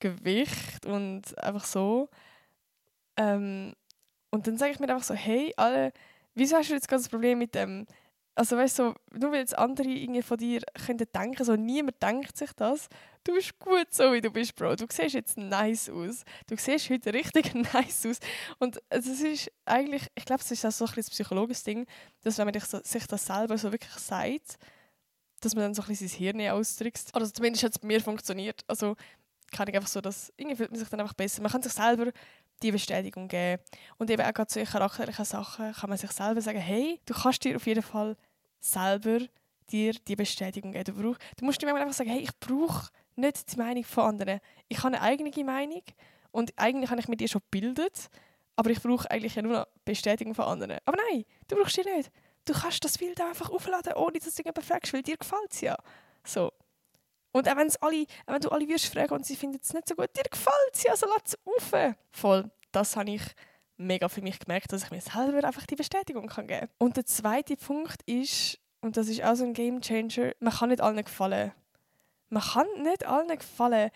Gewicht 0.00 0.86
und 0.86 1.36
einfach 1.42 1.64
so. 1.64 2.08
Ähm, 3.16 3.74
und 4.30 4.46
dann 4.46 4.58
sage 4.58 4.72
ich 4.72 4.78
mir 4.78 4.88
einfach 4.88 5.04
so, 5.04 5.14
hey, 5.14 5.52
alle, 5.56 5.92
wieso 6.34 6.56
hast 6.56 6.70
du 6.70 6.74
jetzt 6.74 6.88
gerade 6.88 7.02
das 7.02 7.08
Problem 7.08 7.38
mit 7.38 7.54
dem, 7.54 7.86
also 8.38 8.56
weißt 8.56 8.76
so, 8.76 8.94
nur 9.10 9.32
weil 9.32 9.46
andere 9.56 9.88
irgendwie 9.88 10.22
von 10.22 10.38
dir 10.38 10.62
könnten 10.86 11.08
denken, 11.12 11.44
so 11.44 11.56
niemand 11.56 12.00
denkt 12.00 12.36
sich 12.36 12.52
das, 12.52 12.88
du 13.24 13.34
bist 13.34 13.58
gut 13.58 13.88
so, 13.90 14.12
wie 14.12 14.20
du 14.20 14.30
bist, 14.30 14.54
Bro. 14.54 14.76
Du 14.76 14.86
siehst 14.88 15.14
jetzt 15.14 15.36
nice 15.36 15.90
aus. 15.90 16.24
Du 16.46 16.56
siehst 16.56 16.88
heute 16.88 17.12
richtig 17.12 17.52
nice 17.74 18.06
aus. 18.06 18.20
Und 18.60 18.80
es 18.90 19.06
ist 19.06 19.50
eigentlich, 19.64 20.06
ich 20.14 20.24
glaube, 20.24 20.40
es 20.40 20.50
ist 20.52 20.64
auch 20.64 20.70
so 20.70 20.84
ein 20.84 20.94
bisschen 20.94 21.10
psychologisches 21.10 21.64
Ding, 21.64 21.84
dass 22.22 22.38
wenn 22.38 22.46
man 22.46 22.54
sich 22.54 23.06
das 23.08 23.26
selber 23.26 23.58
so 23.58 23.72
wirklich 23.72 23.92
sagt, 23.94 24.56
dass 25.40 25.56
man 25.56 25.64
dann 25.64 25.74
so 25.74 25.82
ein 25.82 25.88
bisschen 25.88 26.06
sein 26.06 26.18
Hirn 26.18 26.48
ausdrückt. 26.50 27.06
Oder 27.14 27.32
zumindest 27.32 27.64
hat 27.64 27.72
es 27.72 27.78
bei 27.80 27.88
mir 27.88 28.00
funktioniert. 28.00 28.62
Also 28.68 28.94
kann 29.50 29.66
ich 29.66 29.74
einfach 29.74 29.88
so, 29.88 30.00
dass 30.00 30.32
irgendwie 30.36 30.56
fühlt 30.56 30.70
man 30.70 30.78
sich 30.78 30.88
dann 30.88 31.00
einfach 31.00 31.14
besser. 31.14 31.42
Man 31.42 31.50
kann 31.50 31.62
sich 31.62 31.72
selber 31.72 32.12
die 32.62 32.70
Bestätigung 32.70 33.26
geben. 33.26 33.60
Und 33.98 34.10
eben 34.10 34.22
auch 34.22 34.32
gerade 34.32 34.52
solche 34.52 34.70
charakterlichen 34.70 35.24
Sachen 35.24 35.72
kann 35.72 35.90
man 35.90 35.98
sich 35.98 36.12
selber 36.12 36.40
sagen, 36.40 36.60
hey, 36.60 37.00
du 37.04 37.14
kannst 37.14 37.42
dir 37.42 37.56
auf 37.56 37.66
jeden 37.66 37.82
Fall 37.82 38.16
selber 38.60 39.20
dir 39.70 39.92
die 39.92 40.16
Bestätigung 40.16 40.72
geben. 40.72 40.84
Du, 40.84 41.02
brauch, 41.02 41.18
du 41.36 41.44
musst 41.44 41.60
dir 41.60 41.74
einfach 41.74 41.92
sagen, 41.92 42.10
hey, 42.10 42.20
ich 42.20 42.38
brauche 42.40 42.88
nicht 43.16 43.52
die 43.52 43.56
Meinung 43.56 43.84
von 43.84 44.04
anderen. 44.04 44.40
Ich 44.68 44.78
habe 44.78 44.88
eine 44.88 45.02
eigene 45.02 45.44
Meinung 45.44 45.82
und 46.30 46.52
eigentlich 46.56 46.90
habe 46.90 47.00
ich 47.00 47.08
mir 47.08 47.16
die 47.16 47.28
schon 47.28 47.42
gebildet, 47.50 48.08
aber 48.56 48.70
ich 48.70 48.80
brauche 48.80 49.10
eigentlich 49.10 49.36
nur 49.36 49.52
noch 49.52 49.66
Bestätigung 49.84 50.34
von 50.34 50.46
anderen. 50.46 50.78
Aber 50.84 50.98
nein, 51.10 51.24
du 51.48 51.56
brauchst 51.56 51.76
die 51.76 51.84
nicht. 51.84 52.10
Du 52.44 52.54
kannst 52.54 52.82
das 52.84 52.96
Bild 52.96 53.20
einfach 53.20 53.50
aufladen, 53.50 53.92
ohne 53.94 54.18
dass 54.18 54.34
du 54.34 54.42
jemanden 54.42 54.62
fragst, 54.62 54.92
weil 54.92 55.02
dir 55.02 55.16
gefällt 55.16 55.52
es 55.52 55.60
ja. 55.60 55.76
So. 56.24 56.50
Und 57.32 57.48
auch, 57.48 57.56
alle, 57.80 58.06
wenn 58.26 58.40
du 58.40 58.48
alle 58.48 58.68
wirst 58.68 58.86
fragen 58.86 59.12
und 59.12 59.26
sie 59.26 59.36
finden 59.36 59.60
es 59.62 59.74
nicht 59.74 59.88
so 59.88 59.94
gut, 59.94 60.08
dir 60.16 60.22
gefällt 60.22 60.72
es 60.72 60.82
ja, 60.82 60.92
also 60.92 61.06
lass 61.06 61.34
es 61.34 61.38
auf. 61.44 61.94
Voll. 62.10 62.50
Das 62.72 62.96
habe 62.96 63.10
ich 63.10 63.22
mega 63.78 64.08
für 64.08 64.22
mich 64.22 64.38
gemerkt, 64.38 64.72
dass 64.72 64.84
ich 64.84 64.90
mir 64.90 65.00
selber 65.00 65.46
einfach 65.46 65.66
die 65.66 65.76
Bestätigung 65.76 66.26
kann 66.26 66.46
geben 66.46 66.60
kann. 66.60 66.70
Und 66.78 66.96
der 66.96 67.06
zweite 67.06 67.56
Punkt 67.56 68.02
ist, 68.06 68.58
und 68.80 68.96
das 68.96 69.08
ist 69.08 69.22
auch 69.22 69.34
so 69.34 69.44
ein 69.44 69.54
Game 69.54 69.80
Changer, 69.80 70.32
man 70.40 70.52
kann 70.52 70.68
nicht 70.68 70.80
allen 70.80 71.04
gefallen. 71.04 71.52
Man 72.28 72.42
kann 72.42 72.66
nicht 72.82 73.06
allen 73.06 73.38
gefallen. 73.38 73.90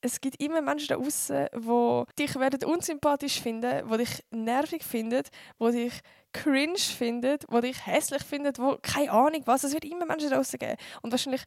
Es 0.00 0.20
gibt 0.20 0.40
immer 0.40 0.60
Menschen 0.60 0.88
da 0.88 0.96
draußen, 0.96 1.48
die 1.52 2.04
dich 2.18 2.36
werden 2.36 2.64
unsympathisch 2.64 3.40
finden, 3.40 3.88
die 3.90 3.96
dich 3.98 4.24
nervig 4.30 4.84
finden, 4.84 5.22
die 5.60 5.72
dich 5.72 6.00
cringe 6.32 6.78
finden, 6.78 7.38
die 7.50 7.60
dich 7.60 7.86
hässlich 7.86 8.22
finden, 8.22 8.52
die 8.52 8.76
keine 8.82 9.10
Ahnung 9.10 9.42
was. 9.46 9.64
Es 9.64 9.72
wird 9.72 9.84
immer 9.84 10.06
Menschen 10.06 10.30
da 10.30 10.40
geben. 10.40 10.76
Und 11.02 11.10
wahrscheinlich 11.10 11.42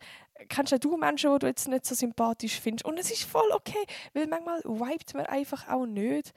kennst 0.49 0.83
du 0.83 0.97
Menschen, 0.97 1.31
die 1.33 1.39
du 1.39 1.47
jetzt 1.47 1.67
nicht 1.67 1.85
so 1.85 1.95
sympathisch 1.95 2.59
findest. 2.59 2.85
Und 2.85 2.99
es 2.99 3.11
ist 3.11 3.23
voll 3.23 3.49
okay, 3.53 3.85
weil 4.13 4.27
manchmal 4.27 4.61
vibet 4.63 5.13
man 5.13 5.27
einfach 5.27 5.69
auch 5.69 5.85
nicht 5.85 6.33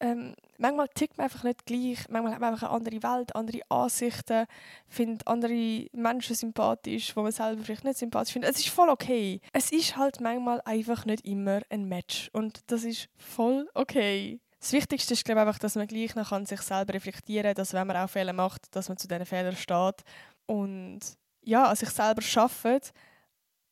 ähm, 0.00 0.34
manchmal 0.58 0.88
tickt 0.88 1.18
man 1.18 1.24
einfach 1.24 1.42
nicht 1.42 1.66
gleich. 1.66 2.08
Manchmal 2.08 2.32
hat 2.32 2.40
man 2.40 2.52
einfach 2.52 2.68
eine 2.68 2.76
andere 2.76 3.02
Welt, 3.02 3.34
andere 3.34 3.60
Ansichten, 3.68 4.46
findet 4.86 5.26
andere 5.26 5.86
Menschen 5.92 6.36
sympathisch, 6.36 7.16
wo 7.16 7.22
man 7.22 7.32
selber 7.32 7.62
vielleicht 7.64 7.84
nicht 7.84 7.98
sympathisch 7.98 8.32
findet. 8.32 8.50
Es 8.52 8.60
ist 8.60 8.68
voll 8.68 8.88
okay. 8.88 9.40
Es 9.52 9.72
ist 9.72 9.96
halt 9.96 10.20
manchmal 10.20 10.60
einfach 10.64 11.04
nicht 11.04 11.24
immer 11.24 11.60
ein 11.70 11.86
Match. 11.86 12.30
Und 12.32 12.60
das 12.70 12.84
ist 12.84 13.08
voll 13.16 13.68
okay. 13.74 14.40
Das 14.60 14.72
Wichtigste 14.72 15.14
ist, 15.14 15.24
glaube 15.24 15.40
ich, 15.40 15.46
einfach, 15.46 15.58
dass 15.58 15.76
man 15.76 15.86
gleich 15.86 16.14
noch 16.14 16.32
an 16.32 16.46
sich 16.46 16.60
selber 16.60 16.94
reflektieren 16.94 17.46
kann, 17.46 17.54
dass 17.54 17.72
wenn 17.72 17.86
man 17.86 17.96
auch 17.96 18.10
Fehler 18.10 18.32
macht, 18.32 18.74
dass 18.74 18.88
man 18.88 18.98
zu 18.98 19.08
diesen 19.08 19.26
Fehlern 19.26 19.56
steht. 19.56 20.02
Und 20.46 21.00
ja, 21.42 21.64
an 21.64 21.76
sich 21.76 21.90
selber 21.90 22.22
arbeitet. 22.36 22.92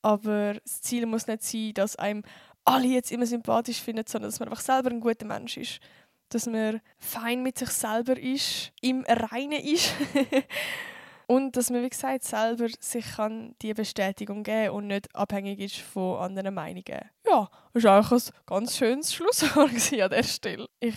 Aber 0.03 0.55
das 0.55 0.83
Ziel 0.83 1.07
muss 1.07 1.27
nicht 1.27 1.43
sein, 1.43 1.75
dass 1.75 1.97
einem 1.97 2.23
alle 2.65 2.87
jetzt 2.87 3.13
immer 3.13 3.27
sympathisch 3.27 3.81
finden, 3.81 4.05
sondern 4.07 4.31
dass 4.31 4.41
man 4.41 4.49
einfach 4.49 4.63
selber 4.63 4.91
ein 4.91 5.01
guter 5.01 5.25
Mensch 5.25 5.57
ist 5.57 5.81
dass 6.29 6.47
man 6.47 6.81
fein 6.99 7.43
mit 7.43 7.59
sich 7.59 7.71
selber 7.71 8.19
ist, 8.19 8.73
im 8.81 9.05
Reinen 9.07 9.61
ist. 9.61 9.93
und 11.27 11.57
dass 11.57 11.71
man, 11.71 11.83
wie 11.83 11.89
gesagt, 11.89 12.25
selber 12.25 12.69
sich 12.81 13.17
kann 13.17 13.55
die 13.63 13.75
Bestätigung 13.75 14.43
geben 14.43 14.75
und 14.75 14.87
nicht 14.89 15.15
abhängig 15.15 15.61
ist 15.61 15.77
von 15.79 16.19
anderen 16.19 16.55
Meinungen. 16.55 17.11
Ja, 17.27 17.49
das 17.73 17.85
war 17.85 18.01
auch 18.01 18.13
ein 18.13 18.23
ganz 18.47 18.77
schönes 18.77 19.15
Schlusswort 19.15 19.71
an 19.93 20.11
der 20.11 20.23
Stelle. 20.23 20.67
Ich 20.81 20.97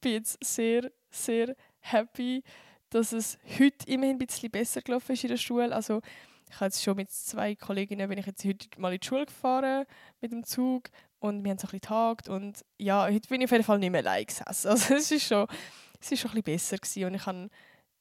bin 0.00 0.12
jetzt 0.12 0.42
sehr, 0.44 0.90
sehr 1.10 1.54
happy, 1.80 2.42
dass 2.90 3.12
es 3.12 3.38
heute 3.58 3.86
immerhin 3.86 4.16
ein 4.16 4.26
bisschen 4.26 4.50
besser 4.50 4.80
gelaufen 4.80 5.12
ist 5.12 5.24
in 5.24 5.30
der 5.30 5.36
Schule. 5.36 5.74
Also 5.74 6.00
ich 6.50 6.56
habe 6.56 6.66
jetzt 6.66 6.82
schon 6.82 6.96
mit 6.96 7.10
zwei 7.10 7.54
Kolleginnen 7.54 8.08
bin 8.08 8.18
ich 8.18 8.26
jetzt 8.26 8.44
heute 8.44 8.68
mal 8.78 8.92
in 8.92 9.00
die 9.00 9.06
Schule 9.06 9.26
gefahren 9.26 9.84
mit 10.20 10.32
dem 10.32 10.44
Zug 10.44 10.88
und 11.20 11.44
wir 11.44 11.50
haben 11.50 11.58
so 11.58 11.66
ein 11.66 11.70
bisschen 11.70 11.80
getagt 11.80 12.28
und 12.28 12.64
ja, 12.78 13.06
heute 13.06 13.28
bin 13.28 13.40
ich 13.40 13.46
auf 13.46 13.52
jeden 13.52 13.64
Fall 13.64 13.78
nicht 13.78 13.90
mehr 13.90 14.00
allein 14.00 14.26
gesessen. 14.26 14.68
Also 14.70 14.94
es 14.94 15.10
ist 15.10 15.26
schon, 15.26 15.46
es 16.00 16.12
ist 16.12 16.20
schon 16.20 16.30
ein 16.32 16.42
bisschen 16.42 16.78
besser 16.78 17.06
und 17.06 17.14
ich 17.14 17.26
habe 17.26 17.48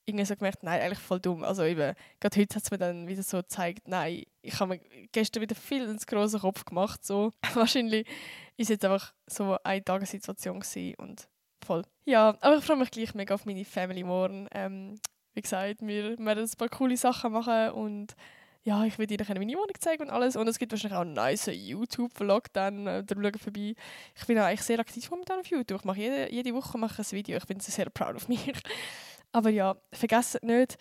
irgendwie 0.07 0.25
so 0.25 0.35
gemerkt, 0.35 0.63
nein, 0.63 0.81
eigentlich 0.81 0.99
voll 0.99 1.19
dumm. 1.19 1.43
Also 1.43 1.63
eben, 1.63 1.93
gerade 2.19 2.39
heute 2.39 2.55
hat 2.55 2.63
es 2.63 2.71
mir 2.71 2.77
dann 2.77 3.07
wieder 3.07 3.23
so 3.23 3.37
gezeigt, 3.37 3.87
nein, 3.87 4.23
ich 4.41 4.59
habe 4.59 4.75
mir 4.75 4.79
gestern 5.11 5.41
wieder 5.41 5.55
viel 5.55 5.83
ins 5.83 6.07
großen 6.07 6.39
Kopf 6.39 6.63
gemacht. 6.63 7.05
So. 7.05 7.31
Wahrscheinlich 7.53 8.07
ist 8.55 8.69
jetzt 8.69 8.85
einfach 8.85 9.13
so 9.25 9.57
eine 9.63 9.83
Tagessituation 9.83 10.61
gewesen 10.61 10.95
und 10.97 11.27
voll. 11.63 11.83
Ja, 12.05 12.37
aber 12.39 12.57
ich 12.57 12.63
freue 12.63 12.77
mich 12.77 12.91
gleich 12.91 13.13
mega 13.15 13.35
auf 13.35 13.45
meine 13.45 13.65
Family 13.65 14.03
morgen. 14.03 14.47
Ähm, 14.51 14.97
wie 15.33 15.41
gesagt, 15.41 15.81
wir 15.81 16.17
werden 16.17 16.45
ein 16.45 16.57
paar 16.57 16.69
coole 16.69 16.95
Sachen 16.95 17.33
machen 17.33 17.71
und 17.71 18.15
ja, 18.67 18.83
ich 18.83 18.99
will 18.99 19.07
dir 19.07 19.17
meine 19.29 19.53
Wohnung 19.53 19.79
zeigen 19.79 20.03
und 20.03 20.09
alles. 20.09 20.35
Und 20.35 20.45
es 20.49 20.59
gibt 20.59 20.73
wahrscheinlich 20.73 20.97
auch 20.97 21.03
einen 21.03 21.13
nice 21.13 21.49
YouTube-Vlog 21.53 22.51
dann, 22.51 22.85
äh, 22.85 23.03
schauen 23.09 23.39
vorbei. 23.39 23.75
Ich 24.13 24.27
bin 24.27 24.37
eigentlich 24.37 24.61
sehr 24.61 24.77
aktiv 24.79 25.09
momentan 25.09 25.39
auf 25.39 25.47
YouTube. 25.47 25.79
Ich 25.79 25.85
mache 25.85 25.99
jede, 25.99 26.33
jede 26.33 26.53
Woche 26.53 26.77
mache 26.77 27.01
ein 27.01 27.11
Video. 27.11 27.37
Ich 27.37 27.45
bin 27.45 27.61
sehr 27.61 27.89
proud 27.89 28.17
of 28.17 28.27
mich. 28.27 28.51
Aber 29.31 29.49
ja, 29.51 29.77
vergesst 29.93 30.43
nicht, 30.43 30.77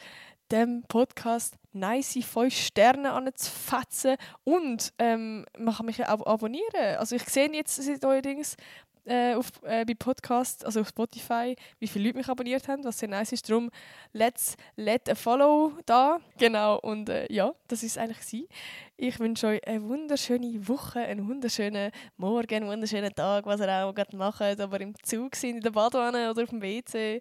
dem 0.51 0.83
Podcast 0.89 1.55
nice 1.73 2.19
5 2.25 2.53
Sterne 2.53 3.13
anzufetzen 3.13 4.17
und 4.43 4.93
ähm, 4.99 5.47
man 5.57 5.75
kann 5.75 5.87
mich 5.87 6.05
auch 6.05 6.27
abonnieren. 6.27 6.97
Also 6.99 7.15
ich 7.15 7.23
sehe 7.29 7.53
jetzt 7.53 7.79
neuerdings 8.03 8.57
äh, 9.07 9.35
auf, 9.35 9.51
äh, 9.63 9.85
bei 9.85 9.95
Podcast, 9.95 10.65
also 10.65 10.81
auf 10.81 10.89
Spotify, 10.89 11.57
wie 11.79 11.87
viele 11.87 12.07
Leute 12.07 12.19
mich 12.19 12.29
abonniert 12.29 12.69
haben, 12.69 12.85
was 12.85 12.99
sehr 12.99 13.09
nice 13.09 13.33
ist. 13.33 13.49
Darum, 13.49 13.71
let's 14.13 14.57
let 14.77 15.09
a 15.09 15.15
follow 15.15 15.73
da. 15.87 16.19
Genau, 16.39 16.79
und 16.81 17.09
äh, 17.09 17.33
ja, 17.33 17.55
das 17.69 17.83
ist 17.83 17.99
eigentlich. 17.99 18.49
Ich 18.97 19.19
wünsche 19.19 19.49
euch 19.49 19.67
eine 19.67 19.83
wunderschöne 19.83 20.67
Woche, 20.69 21.01
einen 21.01 21.29
wunderschönen 21.29 21.91
Morgen, 22.17 22.55
einen 22.55 22.69
wunderschönen 22.69 23.15
Tag, 23.15 23.47
was 23.47 23.61
ihr 23.61 23.69
auch 23.69 23.95
gerade 23.95 24.17
macht, 24.17 24.61
aber 24.61 24.81
im 24.81 24.95
Zug 25.03 25.37
sind, 25.37 25.57
in 25.57 25.61
der 25.63 25.71
Badewanne 25.71 26.31
oder 26.31 26.43
auf 26.43 26.51
dem 26.51 26.63
WC. 26.63 27.21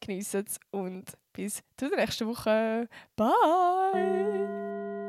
Genießt 0.00 0.34
es 0.36 0.58
und 0.70 1.04
bis 1.32 1.62
zur 1.76 1.94
nächsten 1.94 2.26
Woche. 2.26 2.88
Bye! 3.16 4.99